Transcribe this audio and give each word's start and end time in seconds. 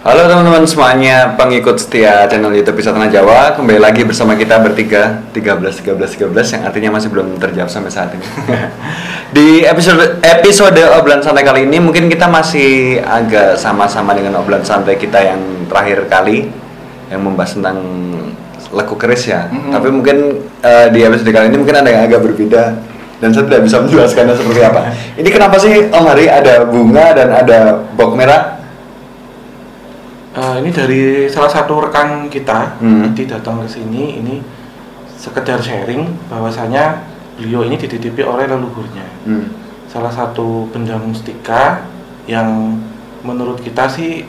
Halo 0.00 0.24
teman-teman 0.32 0.64
semuanya, 0.64 1.36
pengikut 1.36 1.76
setia 1.76 2.24
channel 2.24 2.56
YouTube 2.56 2.80
Bisa 2.80 2.88
Tanah 2.88 3.12
Jawa 3.12 3.52
Kembali 3.52 3.76
lagi 3.76 4.00
bersama 4.00 4.32
kita 4.32 4.56
bertiga 4.56 5.20
13, 5.36 5.60
13, 5.60 6.32
13 6.32 6.56
yang 6.56 6.62
artinya 6.64 6.90
masih 6.96 7.12
belum 7.12 7.36
terjawab 7.36 7.68
sampai 7.68 7.92
saat 7.92 8.08
ini 8.16 8.24
Di 9.36 9.68
episode 9.68 10.24
episode 10.24 10.80
obrolan 10.96 11.20
santai 11.20 11.44
kali 11.44 11.68
ini 11.68 11.84
mungkin 11.84 12.08
kita 12.08 12.32
masih 12.32 12.96
agak 13.04 13.60
sama-sama 13.60 14.16
dengan 14.16 14.40
obrolan 14.40 14.64
santai 14.64 14.96
kita 14.96 15.20
yang 15.20 15.68
terakhir 15.68 16.08
kali 16.08 16.48
Yang 17.12 17.20
membahas 17.20 17.60
tentang 17.60 17.76
leku 18.72 18.96
keris 18.96 19.28
ya 19.28 19.52
Mm-mm. 19.52 19.68
Tapi 19.68 19.88
mungkin 19.92 20.16
eh, 20.64 20.88
di 20.96 21.04
episode 21.04 21.28
kali 21.28 21.52
ini 21.52 21.60
mungkin 21.60 21.76
ada 21.76 21.92
yang 21.92 22.08
agak 22.08 22.24
berbeda 22.24 22.72
Dan 23.20 23.36
saya 23.36 23.44
tidak 23.52 23.68
bisa 23.68 23.84
menjelaskannya 23.84 24.32
seperti 24.32 24.64
apa 24.64 24.96
Ini 25.20 25.28
kenapa 25.28 25.60
sih 25.60 25.92
Om 25.92 26.04
Hari 26.08 26.24
ada 26.24 26.64
bunga 26.64 27.12
dan 27.12 27.28
ada 27.36 27.84
bok 27.92 28.16
merah? 28.16 28.59
Eh, 30.30 30.56
ini 30.62 30.70
dari 30.70 31.02
salah 31.26 31.50
satu 31.50 31.82
rekan 31.82 32.30
kita, 32.30 32.78
Hmm. 32.78 33.10
tadi 33.10 33.26
datang 33.26 33.58
ke 33.60 33.68
sini, 33.68 34.22
ini 34.22 34.38
sekedar 35.18 35.58
sharing 35.58 36.06
bahwasanya 36.30 37.02
beliau 37.34 37.66
ini 37.66 37.74
dititipi 37.74 38.22
oleh 38.22 38.46
leluhurnya. 38.46 39.06
Hmm. 39.26 39.50
Salah 39.90 40.14
satu 40.14 40.70
benda 40.70 40.94
mustika 40.96 41.82
yang 42.30 42.78
menurut 43.26 43.58
kita 43.58 43.90
sih 43.90 44.22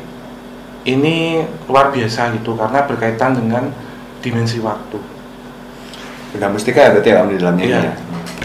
ini 0.81 1.45
luar 1.70 1.93
biasa 1.93 2.34
gitu 2.34 2.57
karena 2.57 2.81
berkaitan 2.90 3.38
dengan 3.38 3.70
dimensi 4.26 4.57
waktu. 4.57 4.98
Benda 6.34 6.49
mustika 6.49 6.81
ya 6.81 6.98
berarti 6.98 7.09
ya 7.13 7.21
di 7.23 7.38
dalamnya 7.38 7.63
ini 7.63 7.73
Iya. 7.77 7.81
ya. 7.85 7.93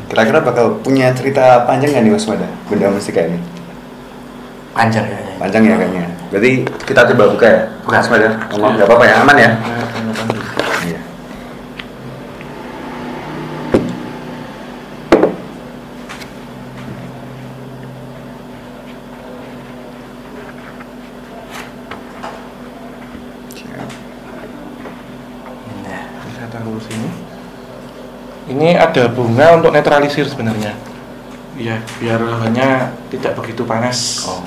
Kira-kira 0.07 0.45
bakal 0.45 0.77
punya 0.85 1.09
cerita 1.17 1.65
panjang 1.65 1.89
nggak 1.89 2.05
nih 2.05 2.13
Mas 2.13 2.29
Mada? 2.29 2.49
Benda 2.69 2.93
mustika 2.93 3.25
ini? 3.25 3.41
panjang 4.77 5.09
ya. 5.09 5.17
Panjang 5.41 5.65
ya 5.65 5.73
kayaknya. 5.81 6.05
Berarti 6.31 6.53
kita 6.85 7.01
coba 7.15 7.25
buka 7.33 7.47
ya? 7.47 7.61
Buka. 7.85 7.97
Mas 7.97 8.09
Mada. 8.11 8.29
Ngomong 8.51 8.71
Iya. 8.73 8.77
nggak 8.77 8.89
apa-apa 8.91 9.05
ya? 9.07 9.15
Aman 9.23 9.37
ya? 9.39 9.51
Dulu. 9.55 10.13
Iya. 10.87 11.01
Siap. 23.55 23.89
Nah, 25.85 26.03
Saya 26.37 26.49
taruh 26.51 26.81
sini. 26.83 27.09
Ini 28.47 28.79
ada 28.79 29.11
bunga 29.11 29.59
untuk 29.59 29.75
netralisir 29.75 30.27
sebenarnya. 30.31 30.73
Iya, 31.57 31.81
biar 31.99 32.21
hanya 32.47 32.95
tidak 33.11 33.35
begitu 33.35 33.65
panas. 33.67 34.23
Oh. 34.29 34.45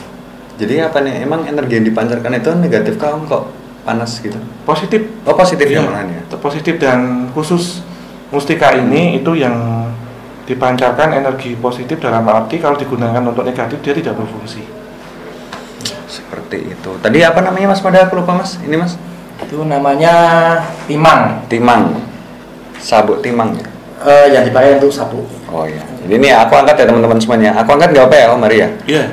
Jadi 0.60 0.84
apa 0.84 1.00
nih? 1.00 1.24
Emang 1.24 1.48
energi 1.48 1.80
yang 1.80 1.88
dipancarkan 1.88 2.36
itu 2.36 2.52
negatif 2.60 2.94
kah 3.00 3.16
Om? 3.16 3.24
kok 3.26 3.44
panas 3.88 4.20
gitu? 4.20 4.36
Positif. 4.68 5.08
Oh 5.24 5.34
positif 5.34 5.66
ya 5.72 5.80
Iya, 5.80 5.88
malahan 5.88 6.08
ya? 6.12 6.22
Positif 6.36 6.76
dan 6.78 7.32
khusus 7.32 7.80
mustika 8.30 8.76
ini 8.76 9.24
itu 9.24 9.40
yang 9.40 9.88
dipancarkan 10.44 11.16
energi 11.16 11.56
positif 11.56 12.04
dalam 12.04 12.28
arti 12.28 12.60
kalau 12.60 12.76
digunakan 12.76 13.24
untuk 13.24 13.48
negatif 13.48 13.80
dia 13.80 13.96
tidak 13.96 14.20
berfungsi. 14.20 14.62
Seperti 16.12 16.76
itu. 16.76 16.92
Tadi 17.00 17.23
apa 17.23 17.40
namanya 17.40 17.72
Mas 17.72 17.80
Mada? 17.80 18.04
Aku 18.06 18.20
lupa 18.20 18.36
Mas. 18.36 18.60
Ini 18.60 18.76
Mas? 18.76 19.00
itu 19.40 19.66
namanya 19.66 20.14
timang. 20.86 21.42
Timang. 21.48 21.96
Sabuk 22.78 23.23
timang 23.23 23.56
ya? 23.56 23.66
Eh, 24.00 24.26
yang 24.32 24.44
dipakai 24.48 24.80
untuk 24.80 24.92
sapu. 24.96 25.28
Oh 25.52 25.68
iya. 25.68 25.84
Jadi 26.06 26.14
ini 26.16 26.30
aku 26.32 26.56
angkat 26.56 26.80
ya 26.80 26.86
teman-teman 26.88 27.20
semuanya. 27.20 27.52
Aku 27.60 27.76
angkat 27.76 27.92
nggak 27.92 28.06
apa 28.08 28.16
ya 28.16 28.26
Om 28.32 28.40
Maria? 28.40 28.68
Iya. 28.88 29.06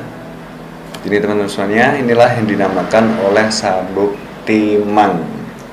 Jadi 1.07 1.23
teman-teman 1.23 1.47
semuanya 1.47 1.95
inilah 1.95 2.27
yang 2.35 2.51
dinamakan 2.51 3.15
oleh 3.23 3.47
sabuk 3.47 4.19
timang. 4.43 5.23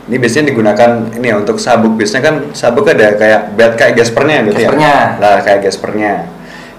Ini 0.06 0.22
biasanya 0.22 0.53
digunakan 0.53 1.09
ini 1.17 1.25
ya 1.25 1.42
untuk 1.42 1.58
sabuk. 1.58 1.98
Biasanya 1.98 2.22
kan 2.22 2.36
sabuk 2.53 2.86
ada 2.86 3.17
kayak 3.17 3.58
belt 3.58 3.73
kayak 3.73 3.98
gaspernya 3.98 4.45
gitu 4.45 4.62
Gaspernya. 4.62 4.94
ya. 4.94 5.18
Lah 5.18 5.38
kayak 5.41 5.59
gaspernya. 5.66 6.13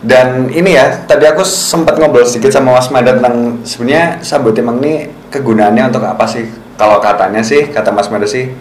Dan 0.04 0.52
ini 0.54 0.76
ya, 0.76 1.02
tadi 1.08 1.24
aku 1.26 1.42
sempat 1.42 1.98
ngobrol 1.98 2.22
sedikit 2.28 2.52
sama 2.54 2.76
Mas 2.78 2.92
Mada 2.94 3.16
tentang 3.18 3.58
sebenarnya 3.66 4.22
sabuk 4.22 4.54
timang 4.54 4.78
ini 4.84 5.10
kegunaannya 5.34 5.90
untuk 5.90 6.04
apa 6.06 6.22
sih? 6.28 6.46
Kalau 6.78 7.02
katanya 7.02 7.42
sih, 7.42 7.72
kata 7.74 7.90
Mas 7.90 8.06
Mada 8.06 8.28
sih 8.28 8.54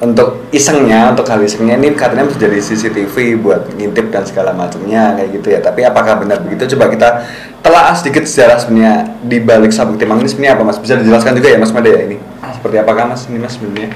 untuk 0.00 0.48
isengnya, 0.48 1.12
untuk 1.12 1.28
hal 1.28 1.44
isengnya 1.44 1.76
ini 1.76 1.92
katanya 1.92 2.24
bisa 2.24 2.40
jadi 2.40 2.56
CCTV 2.56 3.36
buat 3.44 3.68
ngintip 3.76 4.08
dan 4.08 4.24
segala 4.24 4.56
macamnya 4.56 5.12
kayak 5.12 5.28
gitu 5.36 5.48
ya. 5.52 5.60
Tapi 5.60 5.84
apakah 5.84 6.16
benar 6.16 6.40
begitu? 6.40 6.72
Coba 6.76 6.88
kita 6.88 7.28
telah 7.60 7.92
sedikit 7.92 8.24
sejarah 8.24 8.56
sebenarnya 8.56 9.20
di 9.20 9.44
balik 9.44 9.68
sabuk 9.68 10.00
timang 10.00 10.24
ini 10.24 10.28
sebenarnya 10.32 10.56
apa 10.56 10.64
Mas? 10.64 10.80
Bisa 10.80 10.96
dijelaskan 10.96 11.36
juga 11.36 11.48
ya 11.52 11.58
Mas 11.60 11.72
Mada 11.76 11.92
ya 11.92 12.00
ini? 12.08 12.16
Seperti 12.56 12.76
apakah 12.80 13.12
Mas 13.12 13.28
ini 13.28 13.38
Mas 13.44 13.52
sebenarnya? 13.60 13.92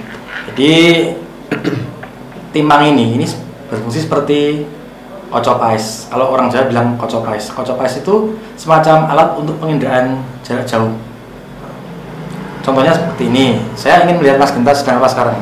Jadi 0.53 0.73
timang 2.55 2.83
ini 2.85 3.05
ini 3.17 3.27
berfungsi 3.73 4.05
seperti 4.05 4.69
kocopais. 5.33 6.13
Kalau 6.13 6.37
orang 6.37 6.53
Jawa 6.53 6.69
bilang 6.69 7.01
kocopais. 7.01 7.49
Kocopais 7.49 7.97
itu 7.97 8.37
semacam 8.61 9.09
alat 9.09 9.29
untuk 9.41 9.57
penginderaan 9.57 10.21
jarak 10.45 10.69
jauh. 10.69 10.93
Contohnya 12.61 12.93
seperti 12.93 13.33
ini. 13.33 13.61
Saya 13.73 14.05
ingin 14.05 14.21
melihat 14.21 14.37
Mas 14.37 14.53
Genta 14.53 14.77
sedang 14.77 15.01
apa 15.01 15.09
sekarang. 15.09 15.37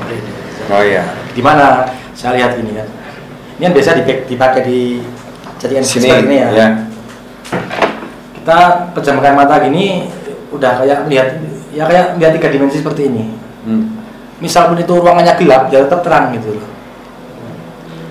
Oh 0.70 0.82
iya. 0.82 1.02
Di 1.32 1.42
mana 1.42 1.88
saya 2.14 2.38
lihat 2.38 2.58
ini 2.60 2.76
kan. 2.76 2.88
Ini 3.58 3.62
yang 3.70 3.74
biasa 3.74 3.98
dipakai, 4.28 4.62
di 4.66 5.02
jadikan 5.58 5.82
Sini 5.82 6.10
seperti 6.10 6.26
ini 6.26 6.36
ya. 6.38 6.48
ya. 6.50 6.68
Kita 8.42 8.58
pejamkan 8.94 9.34
mata 9.38 9.62
gini 9.62 10.10
udah 10.52 10.82
kayak 10.82 11.08
melihat 11.08 11.28
ya 11.72 11.88
kayak 11.88 12.18
melihat 12.18 12.32
tiga 12.38 12.48
dimensi 12.50 12.82
seperti 12.82 13.08
ini. 13.08 13.24
Hmm. 13.64 14.02
Misal 14.42 14.74
pun 14.74 14.78
itu 14.78 14.90
ruangannya 14.90 15.38
gelap, 15.38 15.70
ya 15.70 15.86
tetap 15.86 16.02
terang 16.02 16.34
gitu 16.34 16.58
loh. 16.58 16.66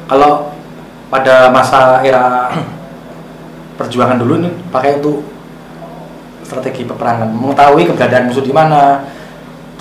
Kalau 0.08 0.56
pada 1.12 1.52
masa 1.52 2.00
era 2.04 2.48
perjuangan 3.80 4.16
dulu 4.16 4.40
ini 4.40 4.50
pakai 4.72 5.04
untuk 5.04 5.28
strategi 6.48 6.88
peperangan, 6.88 7.32
mengetahui 7.32 7.88
keberadaan 7.92 8.32
musuh 8.32 8.44
di 8.44 8.52
mana, 8.56 9.04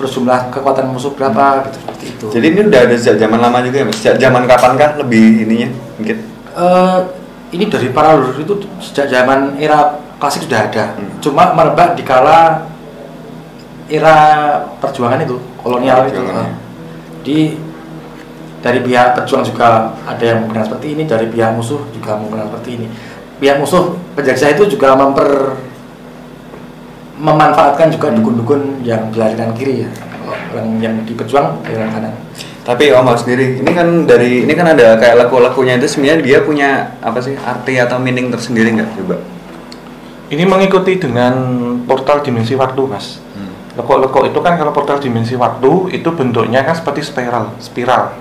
terus 0.01 0.17
jumlah 0.17 0.49
kekuatan 0.49 0.97
musuh 0.97 1.13
berapa 1.13 1.69
gitu 1.69 1.77
seperti 1.77 2.05
itu. 2.09 2.27
Jadi 2.33 2.47
ini 2.57 2.61
udah 2.73 2.81
ada 2.89 2.95
sejak 2.97 3.21
zaman 3.21 3.37
lama 3.37 3.61
juga 3.61 3.77
ya 3.77 3.85
Mas? 3.85 4.01
Sejak 4.01 4.17
zaman 4.17 4.49
kapan 4.49 4.73
kah 4.81 4.91
lebih 4.97 5.45
ininya 5.45 5.69
mungkin? 6.01 6.17
Eh, 6.57 6.99
ini 7.53 7.65
dari 7.69 7.93
para 7.93 8.17
leluhur 8.17 8.41
itu 8.41 8.55
sejak 8.81 9.13
zaman 9.13 9.61
era 9.61 10.01
klasik 10.17 10.49
sudah 10.49 10.73
ada. 10.73 10.97
Hmm. 10.97 11.21
Cuma 11.21 11.53
merebak 11.53 12.01
di 12.01 12.03
kala 12.09 12.65
era 13.93 14.17
perjuangan 14.81 15.21
itu, 15.21 15.37
kolonial 15.61 16.09
itu. 16.09 16.25
Di 17.21 17.61
dari 18.65 18.81
pihak 18.81 19.21
pejuang 19.21 19.45
juga 19.45 19.93
ada 20.09 20.25
yang 20.25 20.49
menggunakan 20.49 20.65
seperti 20.65 20.97
ini, 20.97 21.03
dari 21.05 21.29
pihak 21.29 21.53
musuh 21.53 21.85
juga 21.93 22.17
menggunakan 22.17 22.49
seperti 22.57 22.71
ini. 22.81 22.87
Pihak 23.37 23.61
musuh 23.61 24.01
penjajah 24.17 24.57
itu 24.57 24.65
juga 24.77 24.97
memper 24.97 25.61
memanfaatkan 27.21 27.93
juga 27.93 28.09
dukun-dukun 28.17 28.81
yang 28.81 29.13
berlari 29.13 29.37
kanan 29.37 29.53
kiri 29.53 29.85
ya. 29.85 29.91
Kalau 29.93 30.33
Orang 30.51 30.81
yang 30.81 30.95
di 31.05 31.13
pejuang 31.13 31.61
dari 31.63 31.77
kanan. 31.77 32.15
Tapi 32.61 32.93
Om 32.93 33.05
Mas 33.09 33.25
sendiri, 33.25 33.61
ini 33.61 33.71
kan 33.73 34.05
dari 34.05 34.45
ini 34.45 34.53
kan 34.53 34.77
ada 34.77 34.95
kayak 35.01 35.27
laku-lakunya 35.27 35.81
itu 35.81 35.89
sebenarnya 35.89 36.21
dia 36.21 36.39
punya 36.45 36.71
apa 37.01 37.19
sih 37.19 37.35
arti 37.35 37.81
atau 37.81 37.97
meaning 37.97 38.29
tersendiri 38.29 38.69
nggak 38.77 38.91
coba? 39.01 39.17
Ini 40.31 40.45
mengikuti 40.47 41.01
dengan 41.01 41.35
portal 41.89 42.23
dimensi 42.23 42.55
waktu, 42.55 42.83
Mas. 42.87 43.19
Hmm. 43.35 43.51
Lekuk-lekuk 43.75 44.31
itu 44.31 44.39
kan 44.39 44.55
kalau 44.61 44.71
portal 44.71 45.03
dimensi 45.03 45.35
waktu 45.35 45.99
itu 45.99 46.09
bentuknya 46.15 46.63
kan 46.63 46.77
seperti 46.77 47.03
spiral, 47.03 47.57
spiral. 47.59 48.15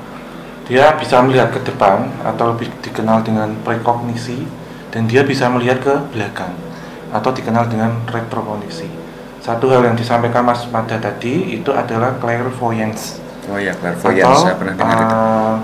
Dia 0.66 0.98
bisa 0.98 1.22
melihat 1.22 1.54
ke 1.54 1.62
depan 1.62 2.10
atau 2.26 2.56
lebih 2.56 2.72
dikenal 2.81 3.22
dengan 3.22 3.54
prekognisi 3.62 4.46
dan 4.90 5.06
dia 5.06 5.22
bisa 5.22 5.46
melihat 5.52 5.81
ke 5.84 5.94
belakang 6.16 6.69
atau 7.09 7.30
dikenal 7.30 7.66
dengan 7.68 8.06
retrokognisi. 8.06 8.86
Satu 9.40 9.72
hal 9.72 9.81
yang 9.84 9.96
disampaikan 9.96 10.44
Mas 10.44 10.68
Mada 10.68 10.96
tadi 10.96 11.56
itu 11.56 11.72
adalah 11.72 12.19
clairvoyance 12.19 13.18
Oh 13.48 13.57
iya, 13.57 13.74
clairvoyance 13.74 14.45
saya 14.45 14.56
pernah 14.56 14.74
dengar 14.78 14.98
itu. 15.00 15.16
eh, 15.16 15.56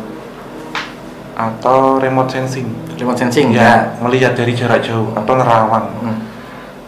atau 1.35 1.99
remote 1.99 2.31
sensing. 2.31 2.67
Remote 2.95 3.19
sensing 3.19 3.51
ya, 3.51 3.59
ya. 3.61 3.75
melihat 3.99 4.33
dari 4.33 4.55
jarak 4.55 4.79
jauh 4.81 5.11
atau 5.13 5.33
nerawang 5.35 5.85
Hmm. 5.99 6.17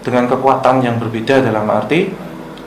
dengan 0.02 0.24
kekuatan 0.26 0.80
yang 0.80 0.96
berbeda 0.98 1.44
dalam 1.44 1.68
arti 1.68 2.16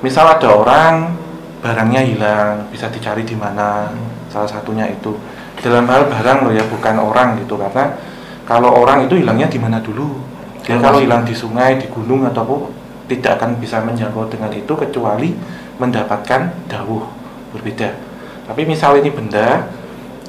misal 0.05 0.29
ada 0.29 0.45
orang 0.53 1.17
barangnya 1.61 2.03
hilang 2.05 2.69
bisa 2.69 2.93
dicari 2.93 3.25
di 3.25 3.33
mana 3.33 3.89
salah 4.29 4.49
satunya 4.49 4.85
itu 4.87 5.17
dalam 5.61 5.89
hal 5.89 6.05
barang 6.05 6.45
loh 6.45 6.53
ya 6.53 6.65
bukan 6.69 6.97
orang 7.01 7.41
gitu 7.41 7.57
karena 7.57 7.97
kalau 8.45 8.77
orang 8.77 9.09
itu 9.09 9.17
hilangnya 9.17 9.49
di 9.49 9.57
mana 9.57 9.81
dulu 9.81 10.21
dia 10.61 10.77
Kalau 10.77 11.01
hilang 11.01 11.23
di 11.23 11.33
sungai 11.33 11.77
di 11.77 11.87
gunung 11.87 12.25
ataupun 12.25 12.69
tidak 13.07 13.37
akan 13.37 13.57
bisa 13.57 13.81
menjangkau 13.81 14.29
dengan 14.29 14.51
itu 14.51 14.71
kecuali 14.71 15.35
mendapatkan 15.77 16.41
dawuh 16.67 17.03
berbeda 17.51 17.91
tapi 18.45 18.63
misal 18.63 18.95
ini 18.97 19.09
benda 19.09 19.67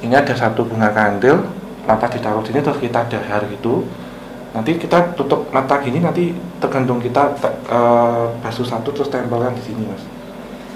ini 0.00 0.10
ada 0.10 0.32
satu 0.32 0.64
bunga 0.64 0.90
kandil 0.90 1.46
lantas 1.82 2.10
ditaruh 2.10 2.42
sini 2.42 2.58
terus 2.58 2.78
kita 2.78 3.06
dahar 3.06 3.46
gitu 3.46 3.86
nanti 4.50 4.76
kita 4.76 5.14
tutup 5.14 5.46
mata 5.48 5.78
gini 5.78 5.98
nanti 5.98 6.30
tergantung 6.58 6.98
kita 6.98 7.34
te- 7.36 7.56
eh, 7.64 8.26
basuh 8.38 8.64
satu 8.64 8.90
terus 8.90 9.08
tempelkan 9.08 9.52
di 9.52 9.62
sini 9.62 9.84
mas 9.84 10.02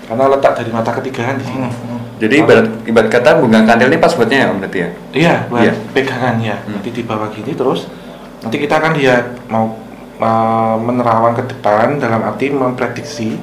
karena 0.07 0.29
letak 0.29 0.55
dari 0.55 0.71
mata 0.71 0.95
ketiga 0.95 1.27
kan 1.27 1.37
di 1.37 1.45
sini 1.45 1.67
Hmm. 1.67 2.01
Jadi 2.17 2.41
ibarat, 2.41 2.67
ibarat 2.89 3.11
kata 3.11 3.31
bunga 3.37 3.61
kantil 3.63 3.93
ini 3.93 4.01
pas 4.01 4.09
buatnya 4.11 4.39
ya 4.39 4.47
om 4.49 4.57
berarti 4.57 4.79
ya? 4.81 4.89
iya 5.13 5.35
buat 5.47 5.61
Iya. 5.61 5.73
pegangan 5.93 6.37
ya 6.41 6.57
Hmm. 6.57 6.73
nanti 6.73 6.89
di 6.91 7.03
bawah 7.03 7.29
gini 7.29 7.53
terus 7.53 7.91
nanti 8.41 8.57
kita 8.59 8.75
akan 8.77 8.93
lihat 8.97 9.25
mau 9.49 9.77
uh, 10.19 10.77
menerawang 10.77 11.35
ke 11.35 11.45
depan 11.49 11.97
dalam 11.97 12.21
arti 12.23 12.51
memprediksi 12.51 13.37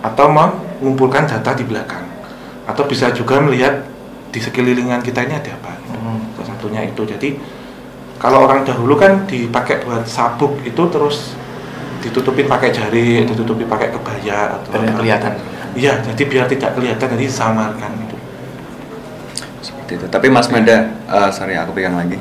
atau 0.00 0.32
mengumpulkan 0.32 1.28
data 1.28 1.52
di 1.52 1.64
belakang 1.64 2.04
atau 2.64 2.82
bisa 2.84 3.12
juga 3.12 3.40
melihat 3.40 3.84
di 4.30 4.38
sekelilingan 4.38 5.02
kita 5.02 5.26
ini 5.26 5.36
ada 5.36 5.52
apa 5.54 5.72
Hmm. 5.90 6.32
salah 6.32 6.56
satunya 6.56 6.80
itu 6.88 7.02
jadi 7.04 7.36
kalau 8.16 8.48
orang 8.48 8.64
dahulu 8.64 8.96
kan 8.96 9.28
dipakai 9.28 9.84
buat 9.84 10.08
sabuk 10.08 10.56
itu 10.64 10.80
terus 10.88 11.36
ditutupin 12.00 12.48
pakai 12.48 12.72
jari 12.72 13.28
ditutupin 13.28 13.68
pakai 13.68 13.92
kebaya 13.92 14.56
atau 14.56 14.80
Biar 14.80 14.96
kelihatan. 14.96 15.32
iya 15.76 16.00
jadi 16.00 16.22
biar 16.24 16.44
tidak 16.48 16.72
kelihatan 16.72 17.06
jadi 17.20 17.26
samarkan 17.28 17.92
itu 18.00 18.16
Seperti 19.60 20.00
itu. 20.00 20.06
Tapi 20.08 20.26
Mas 20.32 20.48
Mada, 20.48 20.88
eh, 20.88 21.30
sorry 21.36 21.52
aku 21.52 21.76
pegang 21.76 21.92
lagi. 21.92 22.16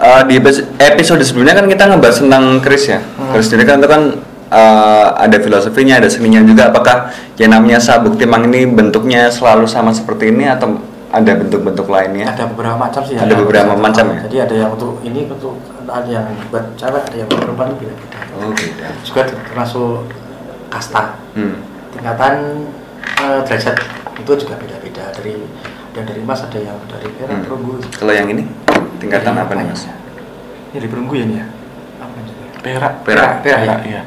Eh, 0.00 0.22
di 0.24 0.40
epi- 0.40 0.64
episode 0.80 1.20
sebelumnya 1.20 1.52
kan 1.52 1.68
kita 1.68 1.84
ngebahas 1.84 2.24
tentang 2.24 2.44
Chris 2.58 2.88
ya. 2.88 3.04
Hmm. 3.04 3.36
Chris 3.36 3.52
sendiri 3.52 3.68
kan 3.68 3.84
itu 3.84 3.88
kan 3.88 4.02
eh, 4.48 5.06
ada 5.14 5.36
filosofinya, 5.36 6.00
ada 6.00 6.08
seninya 6.08 6.40
juga. 6.40 6.72
Apakah 6.72 7.12
yang 7.36 7.52
namanya 7.52 7.76
sabuk 7.76 8.16
timang 8.16 8.48
ini 8.48 8.64
bentuknya 8.64 9.28
selalu 9.28 9.68
sama 9.68 9.92
seperti 9.92 10.32
ini 10.32 10.48
atau 10.48 10.80
ada 11.12 11.32
bentuk-bentuk 11.36 11.84
lainnya? 11.84 12.32
Ada 12.32 12.48
beberapa 12.48 12.80
macam 12.80 13.02
sih. 13.04 13.20
Ada 13.20 13.34
beberapa 13.36 13.76
Satu 13.76 13.82
macam 13.82 14.04
ya? 14.08 14.18
Jadi 14.24 14.36
ada 14.40 14.54
yang 14.56 14.70
untuk 14.72 14.90
ini 15.04 15.20
untuk 15.28 15.60
ada 15.84 16.08
yang 16.08 16.26
buat 16.48 16.64
cewek, 16.74 17.02
ada 17.04 17.16
yang 17.18 17.28
buat 17.28 17.40
perempuan 17.44 17.68
itu 17.68 17.84
beda-beda. 17.84 18.18
Oh 18.40 18.50
beda. 18.56 18.88
Juga 19.04 19.20
termasuk 19.28 20.08
kasta. 20.72 21.02
Hmm. 21.36 21.60
Tingkatan 21.92 22.34
eh, 23.20 23.40
derajat 23.44 23.76
itu 24.16 24.32
juga 24.38 24.54
beda-beda 24.56 25.04
dari 25.12 25.44
dan 25.92 26.08
dari 26.08 26.20
emas 26.24 26.40
ada 26.40 26.56
yang 26.56 26.78
dari 26.88 27.04
perak 27.12 27.36
Hmm. 27.36 27.44
perunggu. 27.44 27.72
Kalau 27.92 28.12
yang 28.14 28.32
ini 28.32 28.48
tingkatan 29.00 29.34
apa 29.34 29.52
nih 29.52 29.64
Mas? 29.66 29.88
Ini 29.88 30.76
dari 30.76 30.86
perunggu 30.86 31.14
ya 31.16 31.24
ini 31.24 31.34
ya. 31.34 31.46
Apa 31.98 32.16
perak 32.60 32.94
Perak. 33.02 33.32
Perak, 33.40 33.64
ya? 33.64 33.76
iya 33.88 34.02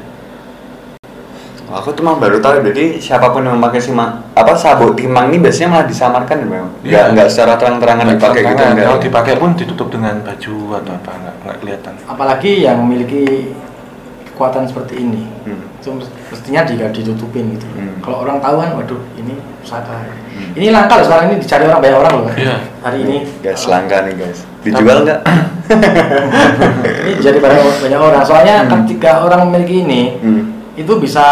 Oh, 1.64 1.80
aku 1.80 1.96
tuh 1.96 2.04
mah 2.04 2.20
baru 2.20 2.38
tahu 2.38 2.60
jadi 2.60 3.00
siapa 3.00 3.32
pun 3.32 3.40
yang 3.40 3.56
memakai 3.56 3.80
sima 3.80 4.20
apa 4.36 4.52
sabuk 4.52 4.94
timang 4.94 5.32
ini 5.32 5.40
biasanya 5.40 5.68
malah 5.72 5.86
disamarkan 5.88 6.36
ya 6.38 6.46
memang. 6.46 6.70
Nggak 6.84 6.92
Iya. 6.92 7.12
nggak 7.16 7.28
secara 7.32 7.52
terang-terangan 7.56 8.04
Nggak 8.04 8.16
dipakai 8.20 8.40
gitu 8.44 8.62
enggak. 8.62 8.84
kalau 8.84 9.00
dipakai 9.00 9.34
pun 9.40 9.50
ditutup 9.56 9.88
dengan 9.88 10.14
baju 10.20 10.54
atau 10.76 10.92
apa 10.92 11.10
nggak 11.16 11.34
nggak 11.40 11.56
kelihatan 11.64 11.92
Apalagi 12.04 12.50
yang 12.62 12.76
memiliki 12.84 13.22
kekuatan 14.28 14.68
seperti 14.68 14.94
ini. 15.00 15.24
Hmm. 15.48 15.64
Itu 15.80 15.98
mestinya 16.28 16.62
juga 16.68 16.84
ditutupin 16.92 17.56
gitu. 17.56 17.66
Hmm. 17.72 17.96
Kalau 18.04 18.28
orang 18.28 18.38
tahu 18.44 18.54
kan, 18.60 18.70
waduh 18.76 19.00
ini 19.16 19.34
pusaka. 19.64 19.94
Ini 20.54 20.66
langka 20.68 21.00
loh 21.00 21.04
sekarang 21.08 21.24
ini 21.32 21.36
dicari 21.40 21.64
orang 21.64 21.80
banyak 21.80 21.98
orang 21.98 22.12
loh. 22.12 22.26
Iya. 22.36 22.56
Hari 22.84 22.98
ini 23.02 23.16
Guys, 23.40 23.64
langka 23.66 24.04
nih 24.04 24.14
guys. 24.14 24.44
Dijual 24.64 25.04
nggak? 25.04 25.20
ini 27.04 27.20
jadi 27.20 27.38
banyak 27.38 27.84
banyak 27.84 28.00
orang. 28.00 28.22
Soalnya 28.24 28.64
Hmm. 28.64 28.70
ketika 28.84 29.20
orang 29.20 29.48
memiliki 29.48 29.84
ini, 29.84 30.16
Hmm. 30.18 30.42
itu 30.74 30.92
bisa 30.96 31.24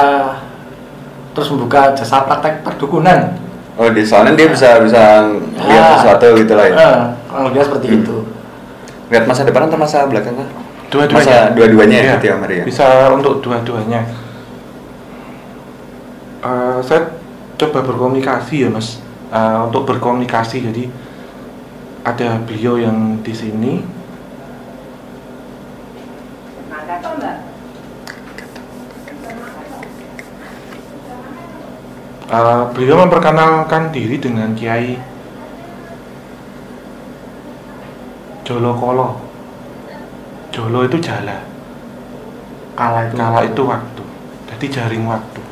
terus 1.32 1.48
membuka 1.48 1.96
jasa 1.96 2.22
praktek 2.22 2.60
perdukunan. 2.60 3.32
Oh, 3.74 3.88
di 3.88 4.04
soalnya 4.04 4.36
dia 4.36 4.52
bisa 4.52 4.84
bisa 4.84 5.32
lihat 5.56 5.80
Ah. 5.80 5.92
sesuatu 5.96 6.36
gitu 6.36 6.52
lah 6.52 6.68
ya. 6.68 6.74
Eh, 6.76 6.96
kurang 7.26 7.44
lebih 7.48 7.64
seperti 7.64 7.86
Hmm. 7.88 7.98
itu. 8.04 8.16
Lihat 9.08 9.24
masa 9.24 9.42
depan 9.42 9.64
atau 9.64 9.76
masa 9.76 10.04
belakang 10.04 10.36
kan? 10.36 10.48
dua-duanya 10.92 11.24
Masa 11.24 11.56
dua-duanya 11.56 11.96
ya, 11.96 12.04
Iya, 12.04 12.12
gitu 12.14 12.26
ya, 12.28 12.36
Maria? 12.36 12.62
bisa 12.68 12.86
untuk 13.10 13.40
dua-duanya 13.40 14.00
Eh, 16.42 16.78
saya 16.82 17.00
coba 17.56 17.78
berkomunikasi 17.80 18.66
ya 18.66 18.68
mas 18.68 19.00
Eh, 19.32 19.58
untuk 19.64 19.88
berkomunikasi 19.88 20.60
jadi 20.60 20.92
ada 22.02 22.42
beliau 22.42 22.78
yang 22.82 23.22
di 23.22 23.34
sini. 23.34 23.74
Eh, 32.32 32.62
beliau 32.72 32.96
memperkenalkan 33.04 33.92
diri 33.92 34.16
dengan 34.16 34.56
Kiai 34.56 34.96
Jolo 38.40 38.72
Kolo 38.72 39.20
Jolo 40.48 40.80
itu 40.88 40.96
jala. 40.96 41.44
Kala 42.72 43.12
itu. 43.12 43.14
Kala 43.20 43.40
itu 43.44 43.62
waktu. 43.68 44.04
Jadi 44.48 44.66
jaring 44.72 45.04
waktu. 45.04 45.44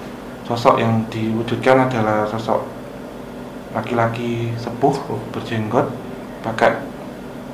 Sosok 0.49 0.81
yang 0.81 1.05
diwujudkan 1.12 1.87
adalah 1.87 2.26
sosok 2.26 2.64
Laki-laki 3.70 4.50
sepuh 4.58 4.96
Berjenggot 5.31 5.87
Pakai 6.40 6.72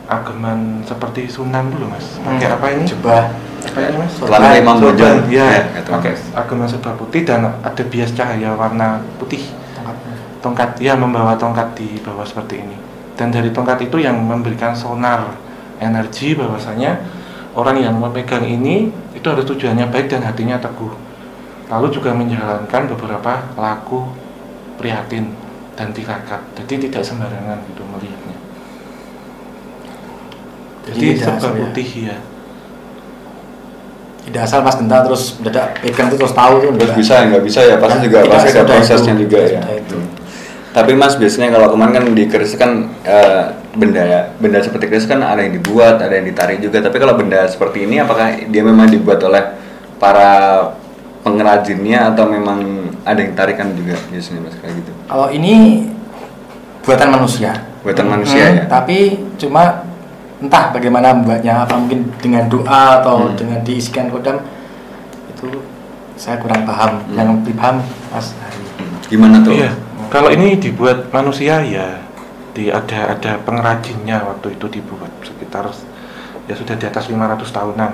ageman 0.06 0.58
seperti 0.82 1.26
Sunan 1.26 1.66
dulu 1.66 1.90
mas 1.90 2.06
Pakai 2.16 2.46
Hmm. 2.46 2.56
apa 2.56 2.66
ini? 2.70 2.84
Jubah. 2.86 3.22
Apa 3.66 3.78
ini 3.82 3.96
mas? 3.96 4.12
Celana 4.16 4.48
Imam 4.54 4.76
Sorban, 4.76 4.94
Bojong. 4.94 5.18
ya, 5.26 5.46
Ya, 5.50 5.62
gitu. 5.74 5.90
pakai 5.90 6.12
ageman 6.14 6.66
serba 6.66 6.92
putih 6.94 7.22
dan 7.22 7.40
ada 7.60 7.82
bias 7.82 8.10
cahaya 8.12 8.54
warna 8.54 8.88
putih 9.18 9.42
Tongkatnya. 9.72 10.14
tongkat 10.38 10.70
ya 10.78 10.94
membawa 10.94 11.34
tongkat 11.34 11.74
di 11.74 11.98
bawah 12.00 12.22
seperti 12.22 12.60
ini 12.60 12.76
dan 13.14 13.28
dari 13.28 13.50
tongkat 13.50 13.82
itu 13.82 13.98
yang 13.98 14.14
memberikan 14.16 14.70
sonar 14.70 15.34
energi 15.76 16.32
bahwasanya 16.32 17.02
orang 17.52 17.80
yang 17.80 17.94
memegang 17.94 18.44
ini 18.44 18.86
itu 19.10 19.26
ada 19.26 19.42
tujuannya 19.42 19.90
baik 19.90 20.06
dan 20.06 20.22
hatinya 20.22 20.56
teguh 20.56 20.94
lalu 21.66 21.90
juga 21.90 22.14
menjalankan 22.14 22.82
beberapa 22.86 23.32
laku 23.56 24.06
prihatin 24.76 25.34
dan 25.74 25.90
tirakat 25.90 26.38
jadi 26.54 26.86
tidak 26.86 27.02
sembarangan 27.02 27.58
gitu 27.66 27.82
melihatnya 27.84 28.15
jadi 30.86 31.06
serba 31.18 31.48
ya. 31.50 31.50
putih 31.58 31.88
ya 32.06 32.16
Tidak 34.26 34.42
asal 34.42 34.58
Mas 34.66 34.74
Genta 34.74 35.06
terus 35.06 35.38
mendadak 35.38 35.78
pegang 35.78 36.10
itu 36.10 36.18
terus 36.18 36.34
tahu 36.34 36.58
tuh. 36.58 36.70
Terus 36.74 36.90
enggak. 36.90 36.98
bisa 36.98 37.14
nggak 37.30 37.42
bisa 37.46 37.60
ya 37.62 37.76
pasti 37.78 37.98
juga 38.10 38.18
pasti 38.26 38.48
ada 38.50 38.62
prosesnya 38.66 39.14
itu. 39.14 39.22
juga 39.22 39.38
ya. 39.46 39.60
itu. 39.70 39.98
Tapi 40.74 40.92
Mas 40.98 41.14
biasanya 41.14 41.48
kalau 41.54 41.70
kemarin 41.70 41.92
kan 41.94 42.04
di 42.10 42.24
keris 42.26 42.52
kan 42.58 42.90
eh, 43.06 43.44
benda 43.78 44.34
benda 44.42 44.58
seperti 44.58 44.90
keris 44.90 45.06
kan 45.06 45.22
ada 45.22 45.46
yang 45.46 45.54
dibuat, 45.54 46.02
ada 46.02 46.10
yang 46.10 46.26
ditarik 46.26 46.58
juga. 46.58 46.82
Tapi 46.82 46.96
kalau 46.98 47.14
benda 47.14 47.46
seperti 47.46 47.86
ini 47.86 48.02
apakah 48.02 48.34
dia 48.50 48.62
memang 48.66 48.90
dibuat 48.90 49.22
oleh 49.22 49.46
para 50.02 50.58
pengrajinnya 51.22 52.10
atau 52.10 52.26
memang 52.26 52.90
ada 53.06 53.22
yang 53.22 53.30
tarikan 53.38 53.78
juga 53.78 53.94
biasanya 54.10 54.42
Mas 54.42 54.58
kayak 54.58 54.74
gitu. 54.74 54.90
Kalau 55.06 55.30
ini 55.30 55.86
buatan 56.82 57.14
manusia. 57.14 57.62
Buatan 57.86 58.06
manusia 58.10 58.42
Hmm, 58.42 58.56
ya. 58.58 58.64
Tapi 58.66 58.98
cuma 59.38 59.86
entah 60.36 60.68
bagaimana 60.68 61.16
membuatnya 61.16 61.64
apa 61.64 61.80
mungkin 61.80 62.12
dengan 62.20 62.44
doa 62.52 63.00
atau 63.00 63.32
Hmm. 63.32 63.36
dengan 63.40 63.58
diisikan 63.64 64.12
kodam 64.12 64.44
itu 65.32 65.48
saya 66.16 66.36
kurang 66.40 66.68
paham. 66.68 67.00
Hmm. 67.00 67.16
Yang 67.16 67.28
lebih 67.40 67.54
paham 67.56 67.76
Mas 68.12 68.36
Hari. 68.36 68.62
Gimana 69.08 69.40
tuh? 69.40 69.52
Iya, 69.56 69.72
kalau 70.12 70.28
ini 70.28 70.58
dibuat 70.60 71.08
manusia 71.12 71.62
ya 71.64 72.04
di 72.56 72.72
ada 72.72 73.16
ada 73.16 73.36
pengrajinnya 73.44 74.24
waktu 74.24 74.56
itu 74.56 74.80
dibuat 74.80 75.12
sekitar 75.20 75.68
ya 76.48 76.54
sudah 76.56 76.74
di 76.76 76.84
atas 76.88 77.08
500 77.08 77.52
tahunan. 77.52 77.92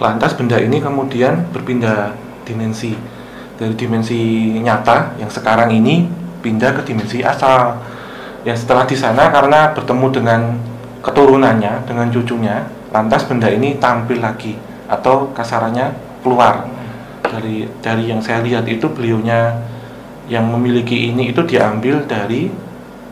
Lantas 0.00 0.32
benda 0.34 0.56
ini 0.56 0.80
kemudian 0.80 1.52
berpindah 1.52 2.16
dimensi 2.48 2.96
dari 3.60 3.76
dimensi 3.76 4.18
nyata 4.58 5.20
yang 5.20 5.30
sekarang 5.30 5.70
ini 5.70 6.08
pindah 6.42 6.80
ke 6.80 6.82
dimensi 6.82 7.22
asal. 7.22 7.78
Yang 8.42 8.66
setelah 8.66 8.84
di 8.88 8.96
sana 8.98 9.30
karena 9.30 9.70
bertemu 9.70 10.06
dengan 10.10 10.40
keturunannya 11.02 11.84
dengan 11.84 12.08
cucunya, 12.08 12.64
lantas 12.94 13.26
benda 13.26 13.50
ini 13.50 13.76
tampil 13.76 14.22
lagi 14.22 14.54
atau 14.86 15.34
kasarannya 15.34 15.92
keluar. 16.22 16.70
Dari 17.26 17.66
dari 17.82 18.12
yang 18.12 18.22
saya 18.22 18.44
lihat 18.44 18.68
itu 18.68 18.86
beliaunya 18.92 19.56
yang 20.30 20.46
memiliki 20.48 21.10
ini 21.10 21.34
itu 21.34 21.42
diambil 21.42 22.06
dari 22.06 22.48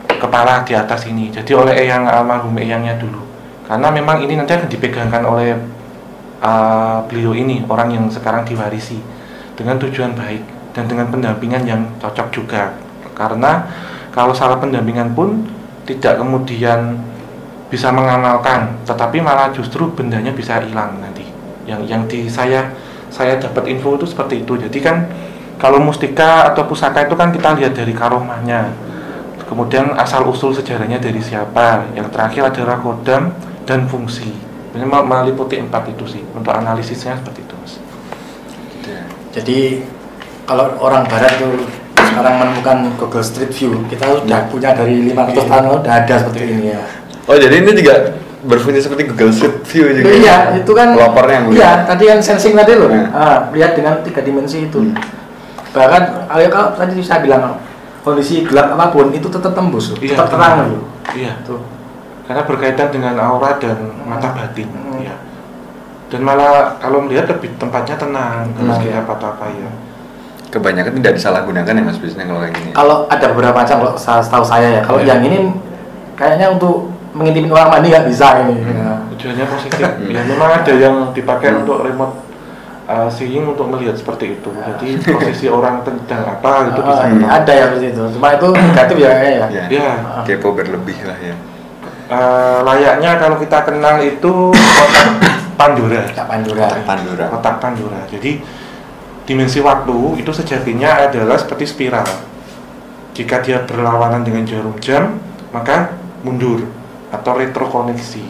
kepala 0.07 0.63
di 0.63 0.73
atas 0.77 1.09
ini. 1.09 1.33
Jadi 1.33 1.51
oleh 1.51 1.73
eyang 1.75 2.07
almarhum 2.07 2.53
eyangnya 2.55 2.95
dulu. 3.01 3.25
Karena 3.65 3.89
memang 3.89 4.21
ini 4.23 4.37
nanti 4.37 4.53
akan 4.53 4.69
dipegangkan 4.69 5.23
oleh 5.25 5.57
uh, 6.43 7.01
beliau 7.09 7.33
ini 7.33 7.65
orang 7.65 7.97
yang 7.97 8.05
sekarang 8.07 8.45
diwarisi. 8.45 9.01
Dengan 9.57 9.77
tujuan 9.77 10.17
baik 10.17 10.73
dan 10.73 10.87
dengan 10.87 11.11
pendampingan 11.11 11.63
yang 11.67 11.81
cocok 11.99 12.27
juga. 12.33 12.73
Karena 13.13 13.67
kalau 14.13 14.33
salah 14.33 14.57
pendampingan 14.57 15.13
pun 15.13 15.45
tidak 15.85 16.17
kemudian 16.17 16.97
bisa 17.71 17.87
mengamalkan 17.87 18.83
tetapi 18.83 19.23
malah 19.23 19.49
justru 19.55 19.87
bendanya 19.95 20.35
bisa 20.35 20.59
hilang 20.59 20.99
nanti. 20.99 21.23
Yang 21.63 21.81
yang 21.87 22.03
di 22.05 22.27
saya 22.27 22.67
saya 23.07 23.39
dapat 23.39 23.71
info 23.71 23.95
itu 23.95 24.03
seperti 24.03 24.43
itu. 24.43 24.59
Jadi 24.59 24.79
kan 24.83 25.07
kalau 25.55 25.79
mustika 25.79 26.51
atau 26.51 26.67
pusaka 26.67 27.07
itu 27.07 27.15
kan 27.15 27.31
kita 27.31 27.55
lihat 27.55 27.71
dari 27.71 27.95
karomahnya 27.95 28.75
kemudian 29.47 29.95
asal 29.95 30.27
usul 30.27 30.51
sejarahnya 30.51 30.99
dari 30.99 31.23
siapa. 31.23 31.87
Yang 31.95 32.11
terakhir 32.11 32.43
adalah 32.51 32.75
kodam 32.83 33.31
dan 33.63 33.87
fungsi. 33.87 34.31
Ini 34.71 34.83
mel- 34.87 35.07
meliputi 35.07 35.59
empat 35.59 35.91
itu 35.91 36.03
sih 36.07 36.23
untuk 36.35 36.51
analisisnya 36.51 37.19
seperti 37.19 37.39
itu 37.43 37.55
mas. 37.55 37.73
Gitu 38.75 38.89
ya. 38.95 39.03
Jadi 39.31 39.59
kalau 40.43 40.75
orang 40.79 41.07
barat 41.07 41.39
tuh 41.39 41.63
sekarang 41.95 42.35
menemukan 42.43 42.77
Google 42.99 43.23
Street 43.23 43.51
View, 43.55 43.87
kita 43.87 44.03
sudah 44.19 44.51
punya 44.51 44.75
dari 44.75 45.07
500 45.11 45.47
tahun 45.47 45.63
lalu 45.63 45.77
sudah 45.79 45.93
ada 45.95 46.15
seperti 46.19 46.39
ini 46.43 46.67
ya. 46.75 46.83
Oh 47.31 47.37
jadi 47.37 47.55
ini 47.57 47.71
juga 47.73 47.95
berfungsi 48.41 48.83
seperti 48.83 49.07
Google 49.07 49.31
Street 49.31 49.63
View 49.63 49.85
juga. 49.93 50.03
ya? 50.03 50.15
Iya, 50.17 50.35
itu 50.59 50.71
kan 50.73 50.91
pelopornya 50.91 51.35
yang 51.37 51.45
Iya, 51.53 51.71
tadi 51.85 52.03
yang 52.05 52.19
sensing 52.19 52.53
tadi 52.53 52.75
loh. 52.75 52.89
Nah. 52.89 53.07
Ah, 53.09 53.37
lihat 53.49 53.71
dengan 53.71 54.03
tiga 54.03 54.19
dimensi 54.19 54.67
itu. 54.67 54.81
Hmm. 54.81 54.97
Bahkan 55.71 56.01
kalau 56.27 56.43
kalau 56.51 56.67
tadi 56.75 56.99
saya 56.99 57.23
bilang 57.23 57.55
kondisi 58.01 58.43
gelap 58.43 58.75
apa 58.75 58.91
pun 58.91 59.13
itu 59.13 59.29
tetap 59.29 59.53
tembus, 59.53 59.93
loh, 59.93 59.97
Iya, 60.01 60.09
tetap 60.11 60.27
terang 60.27 60.53
loh. 60.67 60.83
Iya. 61.13 61.39
Tuh. 61.45 61.61
Karena 62.25 62.43
berkaitan 62.43 62.89
dengan 62.89 63.15
aura 63.15 63.55
dan 63.55 63.77
mata 64.03 64.33
batin. 64.33 64.67
Hmm. 64.67 64.99
Ya. 64.99 65.15
Dan 66.09 66.27
malah 66.27 66.75
kalau 66.75 66.99
melihat 66.99 67.29
lebih 67.29 67.55
tempatnya 67.55 67.95
tenang, 67.95 68.51
Tenang, 68.51 68.57
terus 68.59 68.77
kayak 68.83 68.99
ya. 68.99 69.03
apa 69.05 69.13
apa 69.15 69.45
ya. 69.47 69.69
Kebanyakan 70.51 70.99
tidak 70.99 71.13
disalahgunakan 71.15 71.71
ya 71.71 71.83
mas 71.85 71.95
biasanya 71.95 72.25
kalau 72.27 72.39
kayak 72.43 72.53
gini. 72.59 72.69
Kalau 72.75 72.97
ada 73.07 73.25
beberapa 73.31 73.55
macam 73.55 73.75
kalau 73.79 73.93
sa- 73.95 74.19
setahu 74.19 74.43
saya 74.43 74.67
ya. 74.67 74.81
Kalau 74.83 74.99
Iya. 74.99 75.15
yang 75.15 75.21
ini 75.23 75.37
kayaknya 76.19 76.51
untuk 76.51 76.90
mengintimin 77.11 77.51
orang 77.51 77.69
mandi 77.69 77.87
nggak 77.91 78.07
bisa 78.07 78.27
ini. 78.43 78.55
Ya. 78.61 78.91
Tujuannya 79.11 79.45
positif. 79.47 79.83
Hmm. 79.83 80.09
ya 80.15 80.21
memang 80.23 80.49
ada 80.51 80.73
yang 80.73 80.95
dipakai 81.11 81.51
Hmm. 81.51 81.59
untuk 81.63 81.83
remote 81.83 82.15
uh, 82.85 83.07
seeing 83.07 83.43
untuk 83.45 83.67
melihat 83.67 83.95
seperti 83.95 84.39
itu. 84.39 84.49
Jadi 84.49 84.87
posisi 85.03 85.45
orang 85.45 85.83
sedang 85.83 86.23
apa 86.25 86.51
itu 86.71 86.81
bisa. 86.81 87.03
Ah, 87.03 87.07
Hmm. 87.11 87.27
ada 87.27 87.51
ya 87.51 87.63
seperti 87.67 87.87
itu. 87.91 88.01
Cuma 88.15 88.27
itu 88.31 88.47
negatif 88.49 88.95
ya 88.97 89.09
kayaknya 89.11 89.31
ya. 89.31 89.45
Ya. 89.51 89.63
Ya. 89.69 89.91
Kepo 90.23 90.55
berlebih 90.55 90.97
lah 91.03 91.17
ya. 91.19 91.35
uh, 92.11 92.59
layaknya 92.63 93.15
kalau 93.15 93.39
kita 93.39 93.63
kenal 93.63 93.95
itu 93.99 94.51
kotak 94.51 95.07
Pandora. 95.59 96.01
Tak 96.11 96.27
Pandora. 96.27 96.67
Pandora. 96.83 97.25
Kotak 97.29 97.55
Pandora. 97.59 98.01
Jadi 98.07 98.41
dimensi 99.21 99.61
waktu 99.61 100.19
itu 100.19 100.31
sejatinya 100.33 101.07
adalah 101.07 101.37
seperti 101.37 101.63
spiral. 101.63 102.07
Jika 103.11 103.39
dia 103.39 103.63
berlawanan 103.63 104.23
dengan 104.23 104.43
jarum 104.43 104.75
jam, 104.79 105.19
maka 105.51 105.93
mundur 106.23 106.63
atau 107.11 107.31
retrokoneksi. 107.37 108.23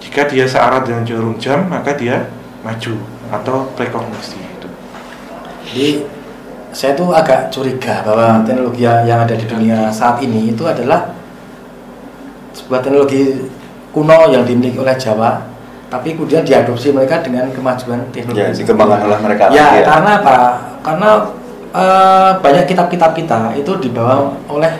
Jika 0.00 0.28
dia 0.28 0.48
searah 0.48 0.80
dengan 0.82 1.04
jarum 1.04 1.36
jam, 1.36 1.68
maka 1.68 1.92
dia 1.96 2.28
maju 2.64 2.94
atau 3.30 3.68
prekognisi 3.76 4.38
itu. 4.40 4.68
Jadi 5.66 5.88
saya 6.72 6.92
tuh 6.92 7.12
agak 7.12 7.48
curiga 7.52 8.04
bahwa 8.04 8.44
teknologi 8.44 8.84
yang 8.84 9.20
ada 9.24 9.32
di 9.32 9.46
dunia 9.48 9.88
saat 9.88 10.20
ini 10.20 10.52
itu 10.52 10.64
adalah 10.68 11.12
sebuah 12.52 12.80
teknologi 12.84 13.48
kuno 13.92 14.28
yang 14.28 14.44
dimiliki 14.44 14.76
oleh 14.76 14.96
Jawa, 14.96 15.40
tapi 15.88 16.12
kemudian 16.12 16.44
diadopsi 16.44 16.92
mereka 16.92 17.24
dengan 17.24 17.48
kemajuan 17.52 18.12
teknologi. 18.12 18.44
Ya 18.44 18.52
dikembangkan 18.52 19.00
oleh 19.08 19.18
mereka. 19.24 19.42
Ya, 19.52 19.72
lagi 19.72 19.80
karena 19.88 20.10
apa? 20.20 20.36
Karena 20.84 21.10
eh, 21.72 22.30
banyak 22.40 22.64
kitab-kitab 22.68 23.10
kita 23.16 23.56
itu 23.56 23.72
dibawa 23.80 24.36
oleh 24.52 24.72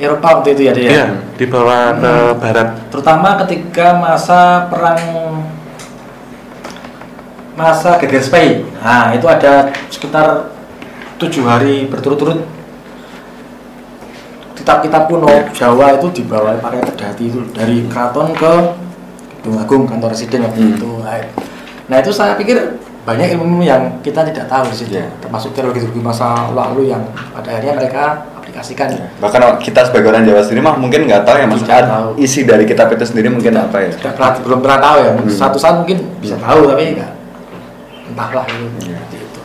Eropa 0.00 0.40
waktu 0.40 0.56
itu 0.56 0.62
ya, 0.66 0.72
dia. 0.72 0.88
Iya, 0.90 1.06
dibawa 1.36 1.94
ke 2.00 2.08
Hmm. 2.10 2.40
barat. 2.40 2.68
Terutama 2.88 3.28
ketika 3.44 3.86
masa 3.94 4.66
perang 4.66 5.00
masa 7.54 8.00
geger 8.00 8.22
Spei. 8.24 8.64
Nah, 8.80 9.12
itu 9.12 9.28
ada 9.28 9.68
sekitar 9.92 10.48
tujuh 11.20 11.44
hari 11.44 11.84
berturut-turut 11.86 12.40
kitab-kitab 14.56 15.08
kuno 15.08 15.28
Jawa 15.52 15.96
itu 15.96 16.08
dibawa 16.20 16.56
pakai 16.56 16.80
pedati 16.84 17.28
itu 17.28 17.40
dari 17.52 17.84
keraton 17.88 18.32
ke 18.32 18.52
Gedung 19.40 19.56
Agung 19.56 19.82
kantor 19.88 20.12
residen 20.12 20.44
waktu 20.44 20.60
Hmm. 20.60 20.72
itu. 20.76 20.90
Nah 21.88 21.96
itu 21.96 22.12
saya 22.12 22.36
pikir 22.36 22.56
banyak 23.08 23.32
ilmu 23.34 23.64
yang 23.64 23.88
kita 24.04 24.20
tidak 24.20 24.44
tahu 24.46 24.68
di 24.68 24.76
situ, 24.76 24.92
Iya. 25.00 25.08
termasuk 25.18 25.56
teknologi-teknologi 25.56 26.04
masa 26.04 26.52
lalu 26.52 26.92
yang 26.92 27.00
pada 27.32 27.48
akhirnya 27.56 27.72
mereka 27.80 28.04
aplikasikan. 28.40 28.88
Bahkan 29.20 29.40
kita 29.60 29.86
sebagai 29.86 30.08
orang 30.10 30.24
Jawa 30.24 30.40
sendiri 30.40 30.64
mah 30.64 30.74
mungkin 30.80 31.04
nggak 31.04 31.22
tahu 31.28 31.36
ya 31.36 31.46
mas. 31.46 31.60
Tidak 31.60 31.76
ad- 31.76 31.90
tahu. 31.92 32.08
Isi 32.16 32.40
dari 32.48 32.64
kitab 32.64 32.88
itu 32.90 33.04
sendiri 33.04 33.28
mungkin 33.28 33.52
apa 33.54 33.76
ya? 33.84 33.90
Tidak 33.92 34.12
pernah, 34.16 34.30
belum 34.40 34.58
pernah 34.64 34.78
tahu 34.80 34.96
ya. 35.04 35.10
Hmm. 35.14 35.28
Suatu 35.28 35.58
saat 35.60 35.76
mungkin 35.78 36.00
bisa 36.18 36.40
tahu 36.40 36.66
tapi 36.66 36.96
enggak 36.96 37.12
entahlah. 38.10 38.44
Iya. 38.48 38.98
Seperti 38.98 39.16
itu. 39.20 39.40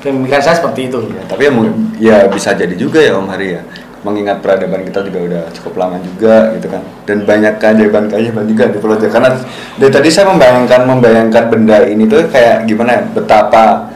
Pemikiran 0.00 0.42
saya 0.42 0.56
seperti 0.56 0.80
itu. 0.88 0.98
Ya, 1.12 1.22
tapi 1.28 1.42
ya, 1.46 1.50
mungkin- 1.52 1.78
ya 2.00 2.16
bisa 2.26 2.56
jadi 2.56 2.74
juga 2.74 2.98
ya 3.04 3.14
Om 3.20 3.28
Hari 3.28 3.48
ya. 3.54 3.62
Mengingat 4.00 4.40
peradaban 4.40 4.80
kita 4.80 5.04
juga 5.04 5.20
udah 5.28 5.42
cukup 5.52 5.76
lama 5.76 6.00
juga 6.00 6.56
gitu 6.56 6.72
kan. 6.72 6.80
Dan 7.04 7.28
banyak 7.28 7.60
keajaiban-keajaiban 7.60 8.48
juga 8.48 8.64
di 8.72 8.80
Pulau 8.80 8.96
Jawa. 8.96 9.12
Karena 9.12 9.28
dari 9.76 9.92
tadi 9.92 10.08
saya 10.08 10.32
membayangkan 10.32 10.88
membayangkan 10.88 11.44
benda 11.52 11.84
ini 11.84 12.08
tuh 12.08 12.24
kayak 12.32 12.64
gimana 12.64 12.96
ya? 12.96 13.02
Betapa 13.12 13.89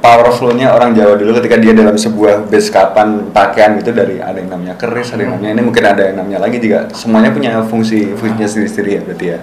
powerfulnya 0.00 0.72
orang 0.72 0.96
Jawa 0.96 1.14
dulu 1.20 1.36
ketika 1.38 1.60
dia 1.60 1.76
dalam 1.76 1.94
sebuah 1.94 2.48
beskapan 2.48 3.30
pakaian 3.30 3.76
itu 3.76 3.92
dari 3.92 4.18
ada 4.18 4.40
yang 4.40 4.50
namanya 4.50 4.74
keris, 4.80 5.12
ada 5.12 5.22
yang 5.22 5.36
namanya 5.36 5.60
ini 5.60 5.62
mungkin 5.62 5.84
ada 5.84 6.02
yang 6.08 6.16
namanya 6.18 6.40
lagi 6.48 6.58
juga. 6.58 6.88
Semuanya 6.96 7.30
punya 7.30 7.60
fungsi 7.68 8.16
fungsinya 8.16 8.48
sendiri-sendiri 8.48 8.90
ya 8.90 9.00
berarti 9.04 9.26
ya. 9.28 9.38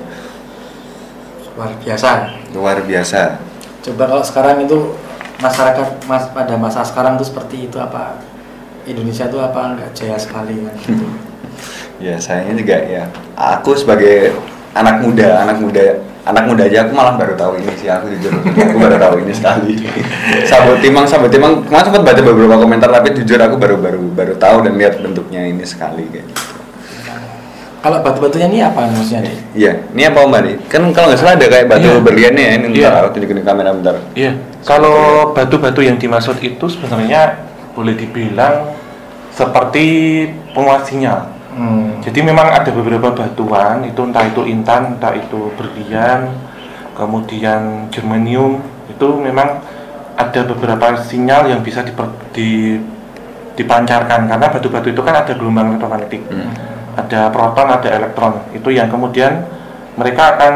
Luar 1.57 1.71
biasa. 1.77 2.09
Luar 2.53 2.77
biasa. 2.83 3.21
Coba 3.85 4.03
kalau 4.09 4.23
sekarang 4.25 4.65
itu 4.65 4.77
masyarakat 5.37 5.87
mas, 6.09 6.25
pada 6.33 6.53
masa 6.57 6.81
sekarang 6.81 7.21
itu 7.21 7.29
seperti 7.29 7.69
itu 7.69 7.77
apa 7.77 8.17
Indonesia 8.89 9.29
itu 9.29 9.37
apa 9.37 9.77
enggak 9.77 9.89
jaya 9.93 10.17
sekali 10.17 10.65
kan 10.65 10.75
gitu. 10.83 11.07
Ya 11.97 12.13
sayangnya 12.21 12.61
juga 12.61 12.77
ya. 12.77 13.09
Aku 13.33 13.73
sebagai 13.73 14.37
anak 14.77 15.01
muda, 15.01 15.41
anak 15.41 15.57
muda, 15.57 15.97
anak 16.27 16.43
muda 16.46 16.63
aja 16.67 16.84
aku 16.84 16.91
malah 16.91 17.15
baru 17.15 17.34
tahu 17.34 17.57
ini 17.57 17.72
sih 17.79 17.88
aku 17.88 18.12
jujur. 18.12 18.31
aku 18.43 18.77
baru 18.77 18.98
tahu 19.00 19.15
ini 19.24 19.34
sekali. 19.34 19.74
Sabut 20.43 20.77
timang, 20.84 21.07
sabut 21.07 21.31
timang. 21.31 21.63
Kemarin 21.63 21.86
sempat 21.88 22.03
baca 22.03 22.22
beberapa 22.22 22.55
komentar 22.60 22.89
tapi 22.91 23.15
jujur 23.15 23.39
aku 23.39 23.55
baru 23.55 23.75
baru 23.79 24.01
baru 24.12 24.34
tahu 24.36 24.67
dan 24.67 24.75
lihat 24.75 25.00
bentuknya 25.00 25.48
ini 25.48 25.63
sekali 25.63 26.03
kayak 26.12 26.27
gitu. 26.27 26.43
Kalau 27.77 28.03
batu-batunya 28.03 28.48
ini 28.51 28.60
apa 28.60 28.89
maksudnya 28.89 29.29
nih? 29.29 29.36
Iya, 29.53 29.72
ini 29.96 30.01
apa 30.03 30.19
Mbak 30.25 30.41
nih? 30.43 30.55
Kan 30.67 30.81
kalau 30.91 31.07
nggak 31.13 31.19
salah 31.22 31.38
ada 31.38 31.46
kayak 31.48 31.67
batu 31.72 31.88
Iya. 31.88 32.01
berliannya 32.03 32.43
ya. 32.43 32.53
Ini 32.57 32.65
Iya. 32.67 32.88
bentar, 32.89 33.01
aku 33.05 33.10
tunjukin 33.15 33.38
kamera 33.46 33.69
bentar. 33.72 33.96
Iya. 34.17 34.31
Kalau 34.65 34.98
batu-batu 35.31 35.79
yang 35.86 35.96
dimaksud 35.96 36.41
itu 36.41 36.65
sebenarnya 36.67 37.38
boleh 37.77 37.93
dibilang 37.96 38.74
seperti 39.31 39.86
penguat 40.51 40.89
sinyal. 40.89 41.37
Hmm. 41.57 41.97
Jadi 42.05 42.21
memang 42.21 42.53
ada 42.53 42.69
beberapa 42.69 43.09
batuan 43.17 43.81
itu 43.81 43.97
entah 44.05 44.29
itu 44.29 44.45
intan, 44.45 44.93
entah 44.93 45.17
itu 45.17 45.49
berlian, 45.57 46.37
kemudian 46.93 47.89
germanium 47.89 48.61
itu 48.85 49.07
memang 49.17 49.65
ada 50.13 50.41
beberapa 50.45 51.01
sinyal 51.01 51.49
yang 51.49 51.65
bisa 51.65 51.81
diper- 51.81 52.13
di- 52.29 52.77
dipancarkan 53.57 54.29
karena 54.29 54.47
batu-batu 54.53 54.93
itu 54.93 55.01
kan 55.01 55.25
ada 55.25 55.33
gelombang 55.33 55.73
elektromagnetik. 55.73 56.21
Hmm. 56.29 56.53
Ada 56.97 57.33
proton, 57.33 57.67
ada 57.73 57.89
elektron. 57.89 58.33
Itu 58.53 58.69
yang 58.69 58.89
kemudian 58.93 59.45
mereka 59.97 60.37
akan 60.37 60.53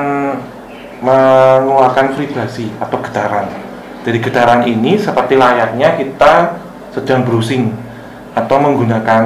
mengeluarkan 1.01 2.13
vibrasi 2.13 2.69
atau 2.77 3.01
getaran. 3.01 3.49
Dari 4.05 4.21
getaran 4.21 4.65
ini 4.69 5.01
seperti 5.01 5.33
layaknya 5.33 5.97
kita 5.97 6.61
sedang 6.93 7.25
browsing 7.25 7.73
atau 8.37 8.57
menggunakan 8.61 9.23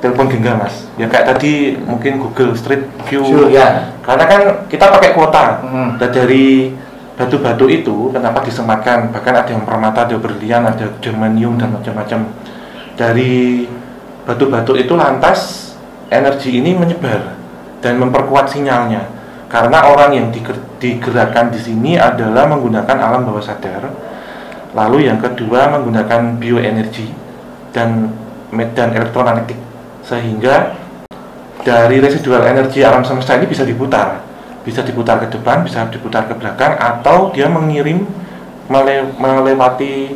telepon 0.00 0.28
genggam 0.28 0.60
mas. 0.60 0.88
Ya 1.00 1.08
kayak 1.08 1.36
tadi 1.36 1.76
mungkin 1.80 2.20
Google 2.20 2.52
Street 2.56 2.84
View. 3.08 3.24
Sure, 3.24 3.48
ya. 3.48 3.92
karena 4.04 4.24
kan 4.28 4.40
kita 4.68 4.92
pakai 4.92 5.10
kuota. 5.16 5.44
Hmm. 5.64 5.90
dan 5.96 6.10
dari 6.12 6.72
batu-batu 7.16 7.66
itu 7.68 8.12
kenapa 8.12 8.44
disematkan. 8.44 9.10
Bahkan 9.12 9.34
ada 9.34 9.50
yang 9.50 9.64
permata 9.64 10.04
ada 10.04 10.16
berlian 10.20 10.68
ada 10.68 10.86
germanium 11.00 11.56
dan 11.56 11.72
macam-macam. 11.72 12.28
Dari 12.96 13.64
batu-batu 14.24 14.76
itu 14.76 14.92
lantas 14.96 15.72
energi 16.12 16.60
ini 16.60 16.76
menyebar 16.76 17.36
dan 17.80 17.96
memperkuat 18.00 18.52
sinyalnya. 18.52 19.16
Karena 19.46 19.86
orang 19.86 20.10
yang 20.10 20.26
diger- 20.34 20.64
digerakkan 20.82 21.54
di 21.54 21.60
sini 21.62 21.94
adalah 21.94 22.50
menggunakan 22.50 22.98
alam 22.98 23.24
bawah 23.24 23.40
sadar. 23.40 23.88
Lalu 24.76 25.08
yang 25.08 25.16
kedua 25.22 25.72
menggunakan 25.72 26.36
bioenergi 26.36 27.08
dan 27.72 28.12
medan 28.52 28.92
elektromagnetik 28.92 29.65
sehingga 30.06 30.78
dari 31.66 31.98
residual 31.98 32.46
energi 32.46 32.86
alam 32.86 33.02
semesta 33.02 33.34
ini 33.34 33.50
bisa 33.50 33.66
diputar 33.66 34.22
bisa 34.62 34.86
diputar 34.86 35.18
ke 35.18 35.34
depan 35.34 35.66
bisa 35.66 35.82
diputar 35.90 36.30
ke 36.30 36.34
belakang 36.38 36.78
atau 36.78 37.34
dia 37.34 37.50
mengirim 37.50 38.06
mele- 38.70 39.10
melewati 39.18 40.14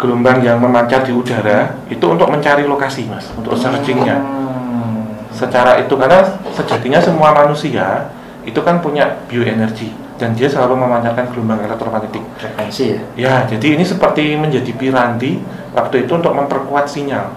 gelombang 0.00 0.40
yang 0.40 0.56
memancar 0.56 1.04
di 1.04 1.12
udara 1.12 1.76
itu 1.92 2.00
untuk 2.08 2.32
mencari 2.32 2.64
lokasi 2.64 3.04
mas 3.04 3.28
untuk 3.36 3.52
searchingnya 3.52 4.16
Hmm. 4.16 5.28
secara 5.28 5.76
itu 5.76 5.92
karena 5.92 6.24
sejatinya 6.56 7.00
semua 7.04 7.36
manusia 7.36 8.08
itu 8.48 8.56
kan 8.64 8.80
punya 8.80 9.20
bioenergi 9.28 9.92
dan 10.16 10.32
dia 10.32 10.48
selalu 10.48 10.80
memancarkan 10.80 11.28
gelombang 11.32 11.60
elektromagnetik 11.64 12.24
Frekuensi 12.40 12.96
ya. 12.96 13.00
Ya, 13.16 13.34
jadi 13.44 13.76
ini 13.76 13.84
seperti 13.84 14.36
menjadi 14.36 14.72
piranti 14.72 15.40
waktu 15.72 16.08
itu 16.08 16.12
untuk 16.12 16.32
memperkuat 16.32 16.88
sinyal. 16.88 17.28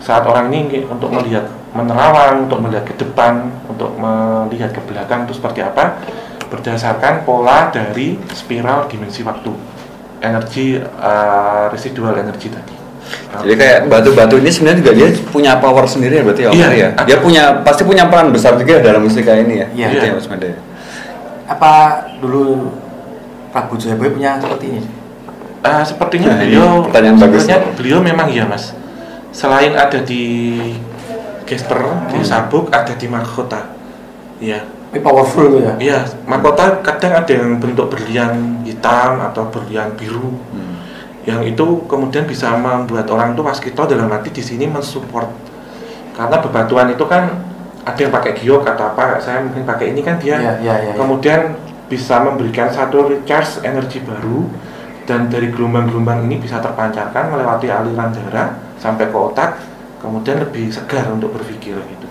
Saat 0.00 0.24
orang 0.24 0.48
ini 0.48 0.84
untuk 0.84 1.12
melihat 1.12 1.44
menerawang, 1.70 2.48
untuk 2.48 2.58
melihat 2.58 2.82
ke 2.82 2.96
depan, 2.96 3.52
untuk 3.68 3.92
melihat 3.94 4.72
ke 4.72 4.80
belakang 4.82 5.28
itu 5.28 5.36
seperti 5.36 5.60
apa, 5.60 6.00
berdasarkan 6.48 7.22
pola 7.22 7.68
dari 7.68 8.16
spiral 8.32 8.88
dimensi 8.88 9.20
waktu, 9.22 9.52
energi 10.18 10.80
eh, 10.80 11.64
residual 11.68 12.16
energi 12.16 12.48
tadi. 12.48 12.74
Jadi 13.10 13.54
kayak 13.54 13.78
batu-batu 13.86 14.38
ini 14.38 14.50
sebenarnya 14.50 14.78
juga 14.80 14.92
dia 14.94 15.08
punya 15.30 15.52
power 15.58 15.82
sendiri 15.82 16.18
ya 16.18 16.22
berarti 16.22 16.42
ya 16.46 16.50
Iya, 16.50 16.66
Ari 16.66 16.78
ya. 16.78 16.90
Dia 17.06 17.16
punya 17.18 17.42
pasti 17.60 17.82
punya 17.82 18.06
peran 18.06 18.30
besar 18.30 18.54
juga 18.54 18.78
dalam 18.78 19.02
musika 19.02 19.34
ini 19.34 19.54
ya. 19.58 19.66
Iya. 19.70 19.86
Gitu 19.90 20.04
Iya. 20.06 20.10
ya 20.10 20.18
Mas 20.18 20.26
Made. 20.30 20.50
Apa 21.46 21.72
dulu 22.22 22.70
Prabu 23.50 23.74
Jayabaya 23.74 24.10
punya 24.14 24.30
seperti 24.38 24.66
ini? 24.70 24.82
Ah, 25.60 25.82
sepertinya 25.82 26.32
Nah, 26.32 26.38
ini 26.40 26.54
beliau 26.54 26.86
pertanyaan 26.86 27.16
bagus. 27.18 27.42
sepertinya 27.44 27.58
beliau 27.76 27.98
memang 28.00 28.26
iya 28.30 28.44
mas 28.46 28.72
selain 29.30 29.74
ada 29.74 30.02
di 30.02 30.58
Gesper 31.46 31.82
di 32.14 32.22
Sabuk 32.22 32.70
ada 32.70 32.94
di 32.94 33.06
Mahkota. 33.10 33.66
Iya. 34.38 34.62
Ini 34.90 34.98
powerful 35.06 35.62
ya. 35.62 35.74
iya 35.78 35.98
Mahkota 36.26 36.82
kadang 36.82 37.22
ada 37.22 37.30
yang 37.30 37.62
bentuk 37.62 37.94
berlian 37.94 38.62
hitam 38.66 39.18
atau 39.22 39.50
berlian 39.50 39.94
biru. 39.98 40.34
Hmm. 40.54 40.68
yang 41.20 41.44
itu 41.44 41.84
kemudian 41.84 42.24
bisa 42.24 42.48
membuat 42.56 43.04
orang 43.12 43.36
tuh 43.36 43.44
waskito 43.44 43.84
dalam 43.84 44.08
arti 44.08 44.32
di 44.32 44.40
sini 44.40 44.64
mensupport. 44.64 45.28
Karena 46.16 46.40
bebatuan 46.40 46.88
itu 46.96 47.04
kan 47.04 47.44
ada 47.84 48.00
yang 48.00 48.08
pakai 48.08 48.32
giok 48.40 48.64
atau 48.64 48.88
apa 48.88 49.20
saya 49.20 49.44
mungkin 49.44 49.68
pakai 49.68 49.92
ini 49.92 50.00
kan 50.00 50.16
dia. 50.16 50.40
Iya, 50.40 50.52
iya, 50.64 50.74
iya. 50.80 50.92
kemudian 50.96 51.60
bisa 51.92 52.24
memberikan 52.24 52.72
satu 52.72 53.04
recharge 53.12 53.60
energi 53.68 54.00
baru 54.00 54.48
dan 55.04 55.28
dari 55.28 55.52
gelombang-gelombang 55.52 56.24
ini 56.24 56.40
bisa 56.40 56.56
terpancarkan 56.56 57.34
melewati 57.36 57.68
aliran 57.68 58.14
darah 58.16 58.69
sampai 58.80 59.06
ke 59.06 59.16
otak 59.16 59.60
kemudian 60.00 60.40
lebih 60.40 60.72
segar 60.72 61.04
untuk 61.06 61.30
berpikir 61.30 61.76
gitu 61.76 62.06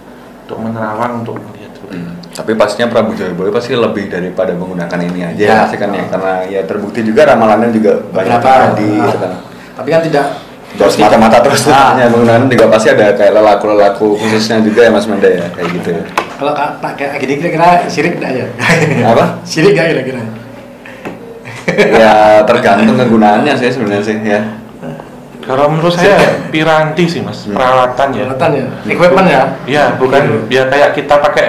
untuk 0.45 0.57
menerawang 0.61 1.21
untuk 1.21 1.41
melihat 1.41 1.73
seperti 1.73 1.97
itu. 1.97 2.05
Hmm. 2.05 2.15
Tapi 2.29 2.51
pastinya 2.53 2.87
Prabu 2.87 3.11
Jayabaya 3.13 3.49
pasti 3.49 3.73
lebih 3.73 4.07
daripada 4.07 4.53
menggunakan 4.53 4.99
ini 5.03 5.21
aja 5.25 5.41
Ya. 5.41 5.55
pasti 5.65 5.75
kan 5.75 5.89
ya 5.91 6.05
karena 6.07 6.33
ya 6.45 6.61
terbukti 6.63 7.01
juga 7.01 7.25
ramalannya 7.27 7.69
juga 7.69 7.97
banyak 8.07 8.39
terjadi 8.39 8.87
Ah. 8.87 9.05
gitu 9.05 9.17
kan. 9.17 9.31
Tapi 9.75 9.89
kan 9.89 10.01
tidak 10.03 10.25
Terus 10.69 11.01
mata-mata 11.01 11.41
terus 11.41 11.65
Ah. 11.65 11.97
ya, 11.97 12.05
menggunakan 12.07 12.45
juga 12.45 12.65
pasti 12.69 12.93
ada 12.93 13.09
kayak 13.11 13.33
lelaku-lelaku 13.33 14.13
khususnya 14.15 14.61
juga 14.61 14.85
ya 14.85 14.91
Mas 14.93 15.09
Manda 15.09 15.25
ya 15.25 15.49
kayak 15.49 15.69
gitu 15.75 15.89
ya. 15.91 16.03
Kalau 16.37 16.53
ka- 16.53 16.77
tak 16.77 16.93
kayak 16.95 17.17
gini 17.17 17.33
kira-kira 17.35 17.89
sirik 17.89 18.21
enggak 18.21 18.31
ya? 18.37 18.45
Apa? 19.09 19.41
sirik 19.41 19.73
enggak 19.73 19.87
kira-kira? 19.91 20.21
ya 21.91 22.13
tergantung 22.45 22.97
kegunaannya 22.97 23.53
sih 23.55 23.69
sebenarnya 23.69 24.03
sih 24.03 24.17
ya. 24.21 24.39
Kalau 25.49 25.65
menurut 25.65 25.89
saya 25.89 26.13
piranti 26.47 27.09
sih 27.09 27.19
mas 27.19 27.43
Hmm. 27.43 27.57
peralatan 27.57 28.07
ya. 28.11 28.23
Peralatan 28.23 28.49
ya, 28.53 28.65
equipment 28.85 29.27
ya. 29.27 29.41
Ya 29.65 29.83
bukan 29.97 30.45
ya 30.45 30.69
kayak 30.69 30.93
kita 30.93 31.17
pakai 31.17 31.47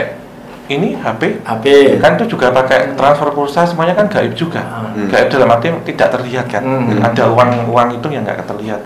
ini 0.66 0.94
HP 0.94 1.42
HP. 1.42 1.64
kan 1.98 2.14
itu 2.14 2.30
juga 2.30 2.48
pakai 2.48 2.94
transfer 2.94 3.28
pulsa 3.28 3.66
semuanya 3.66 3.92
kan 3.92 4.06
gaib 4.06 4.32
juga 4.32 4.62
Hmm. 4.88 5.04
gaib 5.06 5.28
dalam 5.28 5.50
arti 5.50 5.68
tidak 5.84 6.08
terlihat 6.12 6.46
kan 6.48 6.62
Hmm. 6.62 7.02
ada 7.02 7.28
uang 7.28 7.68
uang 7.68 7.88
itu 7.92 8.06
yang 8.08 8.22
nggak 8.22 8.46
terlihat 8.46 8.80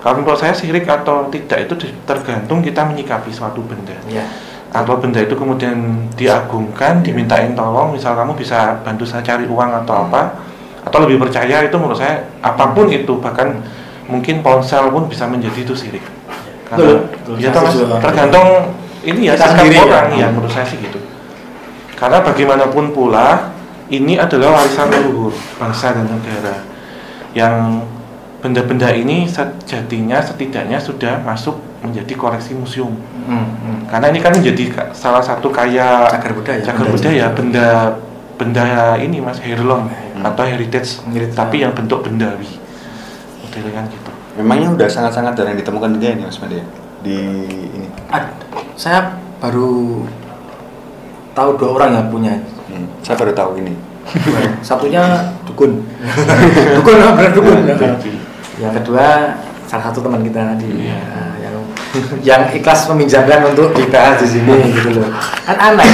kalau 0.00 0.18
menurut 0.18 0.34
saya 0.34 0.50
sirik 0.50 0.82
atau 0.84 1.28
tidak 1.28 1.62
itu 1.62 1.74
tergantung 2.02 2.58
kita 2.58 2.82
menyikapi 2.82 3.28
suatu 3.30 3.60
benda 3.60 3.92
Iya. 4.08 4.24
atau 4.72 4.96
benda 4.96 5.20
itu 5.20 5.36
kemudian 5.36 5.76
diagungkan 6.16 7.00
dimintain 7.00 7.52
tolong 7.52 7.92
misal 7.92 8.16
kamu 8.16 8.32
bisa 8.32 8.80
bantu 8.80 9.04
saya 9.04 9.20
cari 9.20 9.44
uang 9.44 9.70
atau 9.84 10.08
apa 10.08 10.40
atau 10.82 10.98
lebih 11.04 11.20
percaya 11.20 11.62
itu 11.62 11.76
menurut 11.76 11.96
saya 11.96 12.16
apa 12.40 12.72
pun 12.72 12.88
itu 12.88 13.12
bahkan 13.20 13.60
mungkin 14.06 14.40
ponsel 14.40 14.88
pun 14.88 15.06
bisa 15.06 15.26
menjadi 15.26 15.62
itu 15.62 15.74
sirik 15.74 16.04
karena 16.64 16.82
Betul, 16.82 16.98
betul. 17.08 17.34
ya 17.38 17.50
Mas, 17.52 17.74
tergantung 18.00 18.48
ini 19.02 19.20
ya 19.24 19.34
Kita 19.34 19.44
sikap 19.44 19.54
sendiri 19.56 19.76
ya. 19.76 19.82
orang 19.84 20.06
ya 20.14 20.26
menurut 20.28 20.50
saya 20.50 20.66
sih 20.66 20.78
gitu 20.78 20.98
karena 21.94 22.18
bagaimanapun 22.20 22.90
pula 22.90 23.54
ini 23.86 24.14
adalah 24.16 24.58
warisan 24.58 24.90
leluhur 24.90 25.30
bangsa 25.56 25.94
dan 25.94 26.06
negara 26.06 26.66
yang 27.32 27.86
benda-benda 28.36 28.90
ini 28.90 29.26
sejatinya 29.26 30.18
setidaknya 30.20 30.78
sudah 30.78 31.22
masuk 31.22 31.54
menjadi 31.80 32.14
koleksi 32.14 32.52
museum 32.52 32.94
Hmm, 33.26 33.42
hmm. 33.42 33.78
karena 33.90 34.06
ini 34.08 34.18
kan 34.18 34.30
menjadi 34.30 34.64
salah 34.92 35.18
satu 35.18 35.50
kaya 35.50 36.06
Cagar 36.08 36.30
budaya. 36.30 36.62
cagar 36.62 36.86
budaya 36.86 37.26
benda 37.28 37.68
benda 38.34 38.64
ini 38.96 39.18
mas 39.18 39.38
heirloom 39.38 39.90
Hmm. 40.14 40.22
atau 40.24 40.46
heritage 40.46 41.02
Heritage. 41.04 41.34
tapi 41.34 41.56
yang 41.60 41.72
bentuk 41.72 42.00
bendawi 42.00 42.46
kan 43.64 43.84
gitu 43.88 44.10
Memangnya 44.36 44.68
udah 44.68 44.84
sangat-sangat 44.84 45.32
jarang 45.32 45.56
ditemukan 45.56 45.96
juga 45.96 46.12
ini 46.12 46.22
Mas 46.24 46.36
ya? 46.36 46.64
di 47.00 47.16
ini. 47.72 47.88
Ad- 48.10 48.36
saya 48.74 49.16
baru 49.38 50.04
tahu 51.32 51.48
dua 51.56 51.70
orang 51.72 51.90
yang 51.94 52.06
punya. 52.10 52.34
Hmm. 52.66 52.84
Saya 53.00 53.16
baru 53.16 53.32
tahu 53.32 53.50
ini. 53.60 53.72
Satunya 54.60 55.02
dukun. 55.46 55.80
dukun 56.76 56.94
benar 57.16 57.32
dukun. 57.32 57.58
Iya. 57.64 57.76
yang 58.56 58.72
kedua 58.72 59.36
salah 59.64 59.88
satu 59.88 60.00
teman 60.00 60.20
kita 60.20 60.56
di 60.56 60.88
Iya. 60.88 61.00
nah, 61.04 61.32
yang 61.40 61.56
yang 62.20 62.42
ikhlas 62.50 62.88
meminjamkan 62.88 63.40
untuk 63.46 63.72
dibahas 63.72 64.20
di 64.20 64.28
sini 64.36 64.52
gitu 64.72 65.00
loh. 65.00 65.08
Kan 65.44 65.56
aneh 65.56 65.88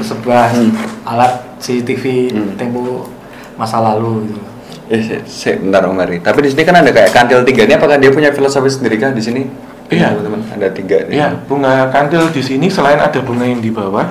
sebuah 0.00 0.52
Hmm. 0.52 0.72
alat 1.04 1.32
CCTV 1.56 2.04
Hmm. 2.32 2.52
tempo 2.56 3.08
masa 3.56 3.80
lalu 3.80 4.28
gitu. 4.28 4.40
loh. 4.40 4.48
Eh, 4.90 5.02
se, 5.06 5.16
se, 5.30 5.54
bentar 5.54 5.86
Om. 5.86 6.02
Tapi 6.02 6.38
di 6.42 6.50
sini 6.50 6.66
kan 6.66 6.82
ada 6.82 6.90
kayak 6.90 7.14
kantil 7.14 7.46
tiga 7.46 7.62
ini. 7.62 7.78
Apakah 7.78 7.94
dia 8.02 8.10
punya 8.10 8.34
filosofi 8.34 8.66
sendiri 8.66 8.98
kah 8.98 9.14
di 9.14 9.22
sini? 9.22 9.46
Iya. 9.86 10.14
teman-teman. 10.14 10.42
Ada 10.50 10.68
tiga. 10.74 11.06
nih. 11.06 11.14
Ya, 11.18 11.28
bunga 11.46 11.90
kandil 11.90 12.26
di 12.30 12.42
sini 12.42 12.66
selain 12.70 12.98
ada 12.98 13.18
bunga 13.22 13.46
yang 13.46 13.62
di 13.62 13.70
bawah, 13.74 14.06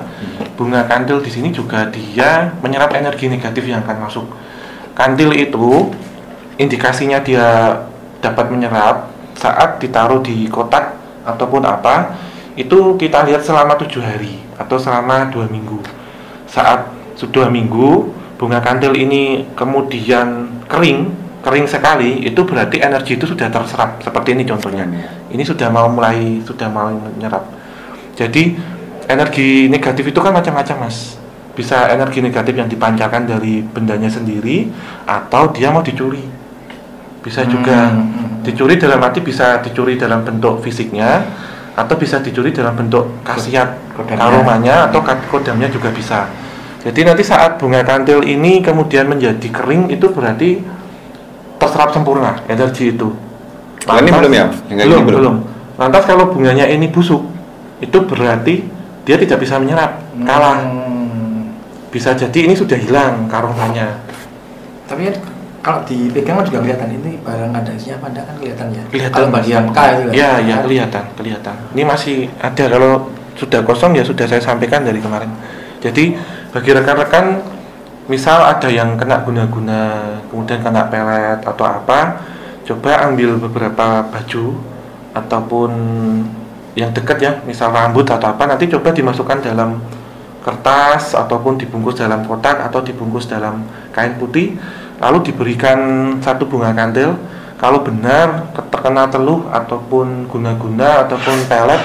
bunga 0.56 0.84
kandil 0.88 1.24
di 1.24 1.28
sini 1.32 1.52
juga 1.52 1.88
dia 1.88 2.52
menyerap 2.64 2.92
energi 2.96 3.28
negatif 3.28 3.64
yang 3.64 3.84
akan 3.84 4.08
masuk. 4.08 4.26
Kandil 4.92 5.32
itu 5.36 5.92
indikasinya 6.60 7.24
dia 7.24 7.80
dapat 8.20 8.52
menyerap 8.52 9.08
saat 9.36 9.80
ditaruh 9.80 10.20
di 10.20 10.48
kotak 10.52 10.96
ataupun 11.24 11.64
apa, 11.64 12.12
itu 12.60 13.00
kita 13.00 13.24
lihat 13.24 13.40
selama 13.40 13.76
tujuh 13.80 14.04
hari 14.04 14.36
atau 14.60 14.76
selama 14.76 15.32
dua 15.32 15.48
minggu. 15.48 15.80
Saat 16.44 16.92
sudah 17.16 17.48
minggu, 17.48 18.12
bunga 18.36 18.60
kandil 18.60 18.92
ini 18.92 19.48
kemudian 19.56 20.49
kering, 20.70 21.10
kering 21.42 21.66
sekali, 21.66 22.22
itu 22.22 22.40
berarti 22.46 22.78
energi 22.78 23.18
itu 23.18 23.26
sudah 23.26 23.50
terserap. 23.50 23.98
Seperti 24.00 24.38
ini 24.38 24.46
contohnya 24.46 24.86
ini 25.30 25.42
sudah 25.46 25.70
mau 25.70 25.86
mulai 25.86 26.42
sudah 26.42 26.66
mau 26.68 26.90
menyerap 26.90 27.46
jadi 28.18 28.54
energi 29.06 29.70
negatif 29.70 30.10
itu 30.10 30.18
kan 30.18 30.34
macam-macam 30.34 30.86
mas 30.86 31.16
bisa 31.54 31.90
energi 31.90 32.22
negatif 32.22 32.54
yang 32.54 32.68
dipancarkan 32.70 33.26
dari 33.26 33.62
bendanya 33.62 34.10
sendiri 34.10 34.70
atau 35.06 35.50
dia 35.50 35.70
mau 35.70 35.82
dicuri 35.82 36.22
bisa 37.20 37.44
juga 37.44 37.92
Hmm, 37.92 38.00
hmm. 38.00 38.28
dicuri 38.48 38.80
dalam 38.80 39.00
arti 39.04 39.20
bisa 39.20 39.60
dicuri 39.60 40.00
dalam 40.00 40.24
bentuk 40.24 40.64
fisiknya 40.64 41.20
atau 41.76 41.94
bisa 42.00 42.18
dicuri 42.20 42.50
dalam 42.50 42.72
bentuk 42.76 43.22
khasiat 43.24 43.92
Kodamnya. 43.94 44.24
aromanya 44.24 44.76
atau 44.88 45.04
kodamnya 45.28 45.68
juga 45.68 45.92
bisa 45.92 46.26
jadi 46.80 47.00
nanti 47.12 47.22
saat 47.24 47.60
bunga 47.60 47.84
kantil 47.84 48.24
ini 48.24 48.64
kemudian 48.64 49.04
menjadi 49.04 49.48
kering 49.52 49.92
itu 49.92 50.08
berarti 50.08 50.64
terserap 51.60 51.92
sempurna 51.92 52.40
energi 52.48 52.96
itu 52.96 53.12
Yang 53.84 54.00
ini 54.00 54.10
belum 54.12 54.32
ya? 54.32 54.46
Kayak 54.68 54.86
belum, 54.86 55.02
belum? 55.08 55.20
belum. 55.20 55.36
Lantas 55.80 56.04
kalau 56.04 56.28
bunganya 56.28 56.68
ini 56.68 56.92
busuk, 56.92 57.24
itu 57.80 57.98
berarti 58.04 58.60
dia 59.08 59.16
tidak 59.16 59.40
bisa 59.40 59.56
menyerap, 59.56 59.96
kalah. 60.28 60.60
Hmm. 60.60 61.56
Bisa 61.88 62.12
jadi 62.12 62.44
ini 62.44 62.52
sudah 62.52 62.76
hilang 62.76 63.24
karomannya. 63.26 63.88
Tapi 64.84 65.08
kan 65.08 65.16
kalau 65.64 65.80
dipegang 65.88 66.36
kan 66.38 66.44
juga 66.44 66.60
kelihatan 66.62 66.88
ini 67.00 67.16
barang 67.24 67.50
ada 67.56 67.72
isinya 67.72 67.96
apa 68.00 68.06
enggak 68.12 68.24
kan 68.28 68.34
kelihatan 68.36 68.66
ya. 68.76 68.82
Kelihatan. 68.92 69.16
Kalau 69.16 69.28
bagi 69.32 69.50
yang 69.56 69.66
K 69.72 69.78
itu 69.80 70.02
kan. 70.04 70.12
Ya, 70.12 70.30
ya 70.44 70.56
kelihatan, 70.60 71.04
kelihatan. 71.16 71.54
Ini 71.72 71.82
masih 71.88 72.16
ada 72.38 72.64
kalau 72.68 72.92
sudah 73.40 73.60
kosong 73.64 73.96
ya 73.96 74.04
sudah 74.04 74.28
saya 74.28 74.44
sampaikan 74.44 74.84
dari 74.84 75.00
kemarin. 75.00 75.32
Jadi 75.80 76.12
bagi 76.50 76.70
rekan-rekan 76.74 77.40
misal 78.10 78.42
ada 78.42 78.66
yang 78.66 78.98
kena 78.98 79.22
guna-guna, 79.22 79.82
kemudian 80.30 80.58
kena 80.58 80.90
pelet 80.90 81.38
atau 81.46 81.62
apa, 81.62 82.26
coba 82.66 83.06
ambil 83.06 83.38
beberapa 83.38 84.02
baju 84.10 84.58
ataupun 85.14 85.70
yang 86.74 86.90
dekat 86.90 87.18
ya, 87.22 87.32
misal 87.46 87.70
rambut 87.70 88.06
atau 88.06 88.34
apa, 88.34 88.50
nanti 88.50 88.66
coba 88.66 88.90
dimasukkan 88.90 89.38
dalam 89.46 89.78
kertas 90.42 91.14
ataupun 91.14 91.60
dibungkus 91.60 92.00
dalam 92.00 92.26
kotak 92.26 92.66
atau 92.66 92.82
dibungkus 92.82 93.30
dalam 93.30 93.62
kain 93.94 94.18
putih, 94.18 94.58
lalu 94.98 95.30
diberikan 95.30 95.78
satu 96.18 96.50
bunga 96.50 96.74
kantil. 96.74 97.14
Kalau 97.60 97.84
benar 97.84 98.56
terkena 98.56 99.04
teluh 99.12 99.44
ataupun 99.52 100.24
guna-guna 100.32 101.04
ataupun 101.04 101.44
pelet, 101.44 101.82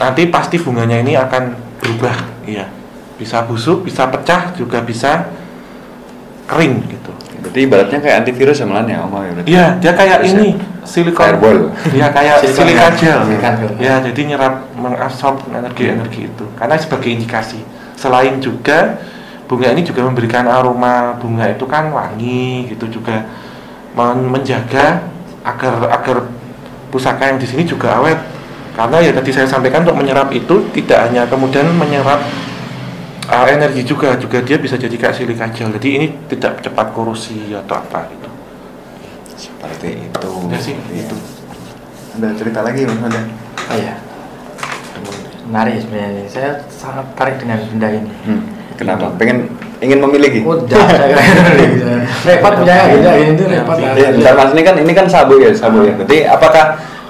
nanti 0.00 0.24
pasti 0.32 0.56
bunganya 0.56 1.04
ini 1.04 1.12
akan 1.12 1.52
berubah, 1.76 2.16
iya. 2.48 2.72
Bisa 3.18 3.42
busuk, 3.42 3.82
bisa 3.84 4.06
pecah, 4.06 4.54
juga 4.54 4.78
bisa 4.80 5.26
kering 6.48 6.74
gitu. 6.88 7.12
Berarti 7.38 7.58
ibaratnya 7.62 7.98
kayak 8.02 8.16
antivirus 8.24 8.58
ya 8.62 8.66
malah 8.66 8.86
ya 8.86 8.98
Om 9.04 9.14
berarti. 9.14 9.48
Iya, 9.50 9.66
dia 9.78 9.92
kayak 9.94 10.18
ini 10.26 10.58
silikon. 10.82 11.22
Fireball. 11.22 11.58
Iya, 11.92 12.06
kayak 12.10 12.34
Silikon 12.42 12.56
silika 12.56 12.86
gel. 12.94 12.98
gel. 12.98 13.20
Silikon 13.26 13.54
gel. 13.58 13.72
Ya, 13.78 13.94
jadi 14.02 14.20
nyerap 14.34 14.54
mengabsorb 14.74 15.36
energi-energi 15.50 16.30
itu. 16.30 16.44
Karena 16.58 16.74
sebagai 16.80 17.10
indikasi. 17.12 17.60
Selain 17.94 18.38
juga 18.38 18.98
bunga 19.48 19.72
ini 19.72 19.82
juga 19.82 20.04
memberikan 20.04 20.44
aroma 20.44 21.16
bunga 21.16 21.48
itu 21.48 21.64
kan 21.64 21.88
wangi 21.88 22.68
gitu 22.68 23.00
juga 23.00 23.24
men- 23.96 24.28
menjaga 24.28 25.08
agar 25.40 25.88
agar 25.88 26.16
pusaka 26.92 27.32
yang 27.32 27.40
di 27.40 27.48
sini 27.48 27.64
juga 27.64 27.96
awet 27.96 28.20
karena 28.76 29.00
ya 29.00 29.10
tadi 29.16 29.32
saya 29.32 29.48
sampaikan 29.48 29.88
untuk 29.88 29.96
menyerap 29.96 30.28
itu 30.36 30.68
tidak 30.76 31.08
hanya 31.08 31.24
kemudian 31.24 31.64
menyerap 31.74 32.20
uh, 33.28 33.46
energi 33.46 33.82
juga 33.84 34.16
juga 34.16 34.40
dia 34.40 34.56
bisa 34.56 34.74
jadi 34.74 34.92
kayak 34.92 35.14
silika 35.14 35.46
gel 35.48 35.70
jadi 35.76 35.88
ini 35.94 36.06
tidak 36.28 36.60
cepat 36.60 36.92
korosi 36.92 37.52
atau 37.52 37.76
apa 37.76 38.08
gitu 38.08 38.28
Seperti 39.38 39.88
itu. 40.02 40.30
ya 40.50 40.58
sih 40.58 40.74
Iya. 40.90 41.06
itu 41.06 41.16
Ada 42.18 42.28
cerita 42.34 42.60
lagi 42.60 42.82
Mas 42.82 42.98
Mada? 42.98 43.22
Oh 43.70 43.76
iya. 43.78 43.94
Menarik 45.46 45.78
sebenarnya. 45.80 46.26
Saya 46.26 46.50
sangat 46.66 47.06
tarik 47.14 47.38
dengan 47.38 47.62
benda 47.62 47.88
ini. 47.88 48.10
Hmm. 48.26 48.42
Kenapa? 48.74 49.14
Pengen 49.14 49.46
ingin 49.78 50.02
memiliki? 50.02 50.42
Oh, 50.42 50.58
kira 50.66 50.82
repot 52.26 52.52
punya 52.58 52.76
gitu, 52.90 53.08
ini 53.14 53.32
tuh 53.38 53.46
repot. 53.46 53.76
Iya, 53.78 54.08
bentar 54.18 54.34
Mas 54.34 54.50
ini 54.50 54.62
kan 54.62 54.74
ini 54.76 54.92
kan 54.92 55.06
sabuk 55.06 55.38
ya, 55.38 55.54
sabuk 55.54 55.86
ya. 55.86 55.94
Jadi 56.02 56.18
apakah 56.26 56.64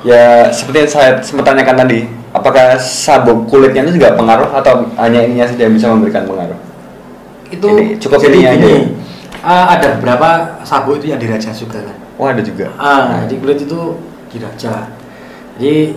ya 0.05 0.23
seperti 0.53 0.77
yang 0.85 0.91
saya 0.93 1.11
sempat 1.25 1.49
tanyakan 1.49 1.77
tadi, 1.89 2.05
apakah 2.31 2.77
sabuk 2.77 3.47
kulitnya 3.47 3.85
itu 3.85 3.97
juga 3.97 4.13
pengaruh 4.15 4.51
atau 4.55 4.87
hanya 4.97 5.25
ininya 5.25 5.47
saja 5.47 5.67
yang 5.67 5.75
bisa 5.75 5.89
memberikan 5.89 6.25
pengaruh? 6.25 6.59
Itu 7.49 7.69
Ini, 7.81 7.97
cukup 7.97 8.19
jadi 8.21 8.37
ininya 8.37 8.53
aja 8.53 8.69
ah, 9.41 9.65
ada 9.73 9.87
beberapa 9.97 10.29
sabuk 10.63 10.99
itu 11.01 11.13
yang 11.13 11.21
diraja 11.21 11.49
juga 11.51 11.81
kan. 11.81 11.97
Oh 12.19 12.27
ada 12.27 12.43
juga. 12.43 12.69
Ah, 12.77 13.23
jadi 13.25 13.35
kulit 13.39 13.59
itu 13.63 13.81
diraja. 14.29 14.91
Jadi 15.57 15.95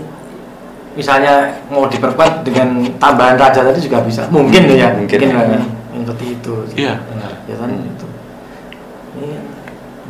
misalnya 0.92 1.56
mau 1.72 1.88
diperkuat 1.88 2.44
dengan 2.44 2.84
tambahan 3.00 3.40
raja 3.40 3.64
tadi 3.64 3.80
juga 3.80 4.04
bisa. 4.04 4.28
Mungkin 4.30 4.70
ya, 4.70 4.92
Mungkin. 4.96 5.18
mungkin 5.18 5.20
ya. 5.28 5.60
Yang 5.92 6.04
seperti 6.08 6.26
itu. 6.40 6.54
iya 6.78 6.94
benar 7.08 7.32
Ya 7.48 7.56
kan 7.60 7.70
Hmm. 7.72 7.92
itu. 7.92 8.08
Ini 9.12 9.30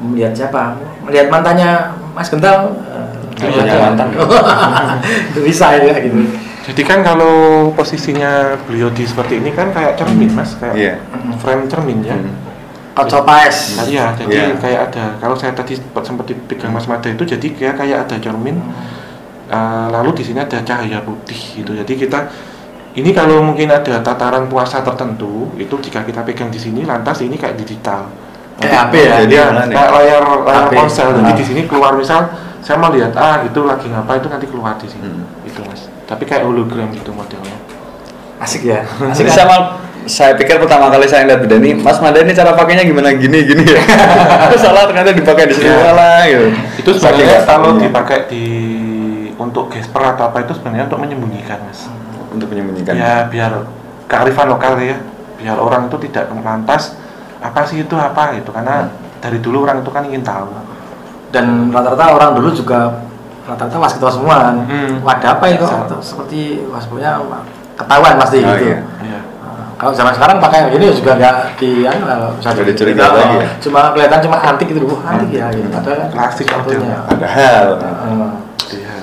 melihat 0.02 0.34
siapa? 0.36 0.78
Melihat 1.06 1.28
mantannya 1.30 1.70
Mas 2.14 2.30
Gental. 2.30 2.76
eh, 2.86 3.21
Iya, 3.44 3.76
mantan. 3.82 4.08
itu 5.32 5.40
bisa 5.42 5.74
ya 5.76 5.96
gitu. 5.98 6.18
jadi 6.62 6.82
kan 6.86 7.00
kalau 7.02 7.34
posisinya 7.72 8.32
beliau 8.64 8.88
di 8.88 9.02
seperti 9.02 9.38
ini 9.38 9.50
kan 9.50 9.70
kayak 9.70 9.98
cermin 9.98 10.30
mas 10.30 10.54
kayak 10.56 10.76
Iya. 10.76 10.94
frame 11.38 11.66
cermin 11.66 12.00
ya 12.02 12.14
Hmm. 12.14 12.34
Kocok 12.92 13.24
paes. 13.24 13.80
Nah, 13.80 13.88
iya, 13.88 14.12
jadi 14.14 14.52
Iya. 14.52 14.60
kayak 14.60 14.80
ada. 14.92 15.06
Kalau 15.18 15.32
saya 15.34 15.56
tadi 15.56 15.74
sempat 15.74 16.04
sempat 16.04 16.28
dipegang 16.28 16.76
Mas 16.76 16.86
Mada 16.86 17.08
itu, 17.08 17.24
jadi 17.24 17.48
kayak 17.50 17.76
kayak 17.78 17.98
ada 18.04 18.16
cermin. 18.20 18.60
eh, 19.48 19.88
lalu 19.90 20.12
di 20.14 20.24
sini 20.24 20.40
ada 20.40 20.60
cahaya 20.60 21.00
putih 21.00 21.36
gitu. 21.36 21.72
Jadi 21.72 21.94
kita 21.98 22.24
ini 22.94 23.12
kalau 23.12 23.40
mungkin 23.42 23.68
ada 23.68 24.00
tataran 24.00 24.48
puasa 24.48 24.80
tertentu, 24.80 25.52
itu 25.56 25.72
jika 25.78 26.04
kita 26.04 26.20
pegang 26.22 26.48
di 26.48 26.56
sini, 26.56 26.84
lantas 26.84 27.20
ini 27.20 27.36
kayak 27.36 27.56
digital. 27.56 28.08
Kayak 28.56 28.72
HP 28.82 28.94
ya? 28.98 29.16
Jadi 29.22 29.34
Iya, 29.34 29.46
nih? 29.52 29.72
kayak 29.72 29.92
layar 29.94 30.24
layar 30.40 30.64
HP. 30.68 30.74
ponsel. 30.74 31.08
Jadi 31.14 31.32
Ah. 31.32 31.36
di 31.36 31.44
sini 31.44 31.62
keluar 31.66 31.96
misal 31.96 32.32
saya 32.62 32.78
mau 32.78 32.94
lihat 32.94 33.18
ah 33.18 33.42
gitu 33.42 33.66
lagi 33.66 33.90
ngapa 33.90 34.22
itu 34.22 34.28
nanti 34.30 34.46
keluar 34.50 34.78
di 34.78 34.88
sini. 34.88 35.10
Hmm. 35.10 35.26
Itu 35.46 35.66
mas. 35.66 35.90
Tapi 36.06 36.24
kayak 36.30 36.46
hologram 36.46 36.94
gitu 36.94 37.10
modelnya. 37.14 37.58
Asik 38.42 38.66
ya. 38.66 38.86
Jadi 39.14 39.30
sama 39.30 39.82
saya 40.10 40.34
pikir 40.34 40.58
pertama 40.58 40.90
kali 40.90 41.06
saya 41.06 41.30
lihat 41.30 41.46
beda 41.46 41.62
ini, 41.62 41.78
Mas 41.78 42.02
Mada 42.02 42.26
ini 42.26 42.34
cara 42.34 42.58
pakainya 42.58 42.82
gimana 42.82 43.14
gini 43.14 43.46
gini 43.46 43.62
ya. 43.70 43.82
Salah 44.66 44.90
ternyata 44.90 45.14
dipakai 45.14 45.46
di 45.46 45.54
sini 45.54 45.70
Iya. 45.70 45.78
malah 45.78 46.22
gitu. 46.26 46.48
Itu 46.82 46.90
sebenarnya 46.98 47.46
kalau 47.46 47.78
dipakai 47.78 48.26
di 48.26 48.46
untuk 49.38 49.70
gesper 49.74 50.18
atau 50.18 50.30
apa 50.30 50.46
itu 50.46 50.54
sebenarnya 50.58 50.86
untuk 50.90 51.02
menyembunyikan 51.02 51.60
mas. 51.66 51.90
untuk 52.32 52.48
menyembunyikan. 52.48 52.96
ya 52.96 53.28
biar 53.28 53.68
kearifan 54.08 54.48
lokal 54.48 54.80
ya 54.80 54.96
biar 55.36 55.60
orang 55.60 55.92
itu 55.92 55.98
tidak 56.08 56.32
lantas 56.32 56.96
apa 57.44 57.68
sih 57.68 57.84
itu 57.84 57.92
apa 57.98 58.40
gitu 58.40 58.56
karena 58.56 58.88
dari 59.20 59.44
dulu 59.44 59.68
orang 59.68 59.84
itu 59.84 59.92
kan 59.92 60.08
ingin 60.08 60.24
tahu 60.24 60.48
Dan 61.32 61.72
rata-rata 61.72 62.12
orang 62.12 62.36
dulu 62.36 62.52
juga 62.52 62.92
rata-rata 63.42 63.78
was 63.78 63.96
ketawa 63.96 64.12
semua 64.12 64.36
kan. 64.42 64.56
Hmm. 64.64 64.92
Wadah 65.00 65.30
apa 65.34 65.46
itu? 65.48 65.64
Atau 65.64 66.00
seperti 66.00 66.40
waspunya 66.68 67.18
ketahuan 67.74 68.14
pasti 68.16 68.38
Oh, 68.40 68.52
gitu. 68.54 68.68
iya. 68.68 68.80
ya 69.02 69.20
Nah, 69.42 69.66
Kalau 69.74 69.92
zaman 69.92 70.14
sekarang 70.14 70.38
pakai 70.38 70.58
yang 70.62 70.70
gini 70.72 70.86
juga 70.94 71.18
nggak 71.18 71.36
di 71.58 71.72
anu, 71.84 72.04
eh, 72.06 72.30
bisa 72.38 72.48
Nggak 72.52 72.62
di- 72.62 72.70
dicurigai 72.70 73.02
kita, 73.02 73.08
lagi 73.12 73.26
oh, 73.32 73.42
ya? 73.42 73.50
Cuma 73.58 73.80
kelihatan 73.92 74.20
cuma 74.22 74.38
antik 74.38 74.68
gitu, 74.68 74.80
antik 75.02 75.30
ya 75.32 75.46
gitu. 75.50 75.68
Padahal 75.68 75.98
kan 75.98 76.08
Klasik 76.12 76.46
satunya. 76.46 76.62
modelnya. 76.78 76.98
Padahal. 77.08 77.66
Heeh. 77.80 78.30
iya 78.72 78.94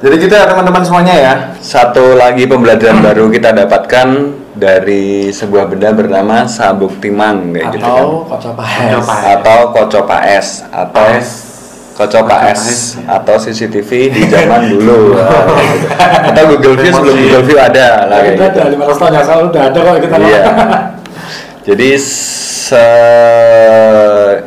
Jadi 0.00 0.14
gitu 0.18 0.32
ya 0.32 0.44
teman-teman 0.44 0.82
semuanya 0.82 1.14
ya. 1.14 1.34
Satu 1.56 2.16
lagi 2.16 2.44
pembelajaran 2.44 3.00
baru 3.00 3.28
kita 3.28 3.52
dapatkan 3.54 4.08
dari 4.52 5.28
sebuah 5.30 5.68
benda 5.68 5.92
bernama 5.92 6.44
sabuk 6.44 7.00
timang 7.00 7.52
kayak 7.52 7.68
gitu 7.70 7.80
kan. 7.80 7.92
Atau 7.94 8.08
kocok 8.26 8.52
paes. 8.56 8.80
Kocok 8.82 9.04
paes. 9.06 9.24
Atau 9.30 9.58
koco 9.70 10.00
paes 10.04 10.48
atau 10.66 11.04
Paes. 11.06 11.28
Koco 12.00 12.24
Koco 12.24 12.32
paes 12.32 12.56
paes. 12.56 12.82
atau 13.04 13.36
CCTV 13.36 13.90
di 14.08 14.22
zaman 14.24 14.60
dulu. 14.72 15.12
Atau 16.24 16.42
Google 16.56 16.80
View 16.80 16.92
sebelum 16.96 17.16
Google 17.20 17.44
View 17.44 17.58
ada 17.60 18.08
lah 18.08 18.24
kayak 18.24 18.40
Kita 18.40 18.46
gitu. 18.48 18.58
ada 18.64 18.88
500 18.88 19.00
tahun 19.00 19.12
yang 19.12 19.26
lalu 19.28 19.44
udah 19.44 19.62
ada 19.68 19.78
kok 19.78 19.96
kita. 20.00 20.16
Iya. 20.16 20.42
Jadi 21.68 21.88
se 22.00 22.86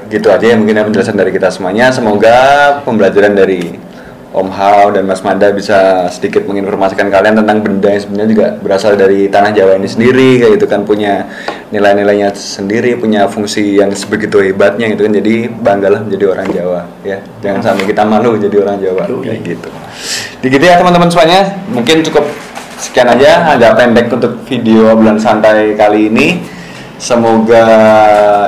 gitu 0.09 0.27
aja 0.33 0.45
ya 0.49 0.55
mungkin 0.57 0.81
ya 0.81 0.83
penjelasan 0.83 1.13
dari 1.13 1.29
kita 1.29 1.53
semuanya. 1.53 1.93
Semoga 1.93 2.37
pembelajaran 2.81 3.37
dari 3.37 3.92
Om 4.33 4.49
Hao 4.49 4.89
dan 4.89 5.05
Mas 5.05 5.21
Manda 5.21 5.53
bisa 5.53 6.09
sedikit 6.09 6.49
menginformasikan 6.49 7.13
kalian 7.13 7.37
tentang 7.37 7.61
benda 7.61 7.85
yang 7.85 8.01
sebenarnya 8.01 8.29
juga 8.33 8.47
berasal 8.57 8.97
dari 8.97 9.29
tanah 9.29 9.53
Jawa 9.53 9.77
ini 9.77 9.85
sendiri 9.85 10.41
kayak 10.41 10.57
gitu 10.57 10.65
kan 10.65 10.81
punya 10.81 11.29
nilai-nilainya 11.69 12.33
sendiri, 12.33 12.97
punya 12.97 13.29
fungsi 13.29 13.77
yang 13.77 13.93
sebegitu 13.93 14.41
hebatnya 14.41 14.89
gitu 14.89 15.05
kan. 15.05 15.13
Jadi 15.13 15.53
banggalah 15.53 16.01
menjadi 16.01 16.25
orang 16.33 16.47
Jawa 16.49 16.81
ya. 17.05 17.21
Jangan 17.45 17.61
sampai 17.61 17.85
kita 17.85 18.01
malu 18.09 18.33
jadi 18.41 18.57
orang 18.65 18.81
Jawa 18.81 19.05
kayak 19.05 19.39
gitu. 19.45 19.69
Begitu 20.41 20.63
ya 20.65 20.81
teman-teman 20.81 21.13
semuanya. 21.13 21.53
Mungkin 21.69 22.01
cukup 22.01 22.25
sekian 22.81 23.13
aja 23.13 23.53
agak 23.53 23.77
pendek 23.77 24.09
untuk 24.09 24.41
video 24.49 24.97
obrolan 24.97 25.21
santai 25.21 25.77
kali 25.77 26.09
ini 26.09 26.41
semoga 26.97 27.65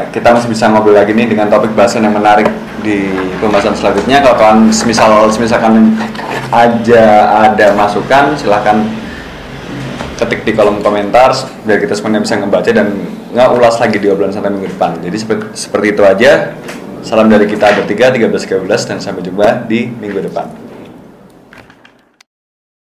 kita 0.10 0.34
masih 0.34 0.50
bisa 0.50 0.66
ngobrol 0.68 0.98
lagi 0.98 1.14
nih 1.14 1.30
dengan 1.30 1.48
topik 1.48 1.72
bahasan 1.78 2.04
yang 2.08 2.16
menarik 2.16 2.48
di 2.86 3.10
pembahasan 3.42 3.74
selanjutnya. 3.74 4.22
Kalau 4.22 4.38
kalian 4.38 4.70
semisal 4.70 5.26
semisalkan 5.34 5.98
aja 6.54 7.06
ada 7.50 7.74
masukan 7.74 8.38
silahkan 8.38 8.86
ketik 10.16 10.46
di 10.48 10.54
kolom 10.54 10.80
komentar 10.80 11.34
biar 11.66 11.82
kita 11.82 11.98
semuanya 11.98 12.24
bisa 12.24 12.40
ngebaca 12.40 12.72
dan 12.72 12.94
nggak 13.34 13.50
ulas 13.52 13.76
lagi 13.82 13.98
di 14.00 14.08
obrolan 14.08 14.32
santai 14.32 14.54
minggu 14.54 14.70
depan. 14.72 15.02
Jadi 15.02 15.18
seperti, 15.18 15.46
seperti 15.58 15.88
itu 15.98 16.04
aja. 16.06 16.54
Salam 17.06 17.30
dari 17.30 17.46
kita 17.46 17.70
bertiga 17.74 18.10
13 18.10 18.66
13 18.66 18.90
dan 18.90 18.98
sampai 18.98 19.22
jumpa 19.22 19.70
di 19.70 19.86
minggu 19.86 20.26
depan 20.26 20.65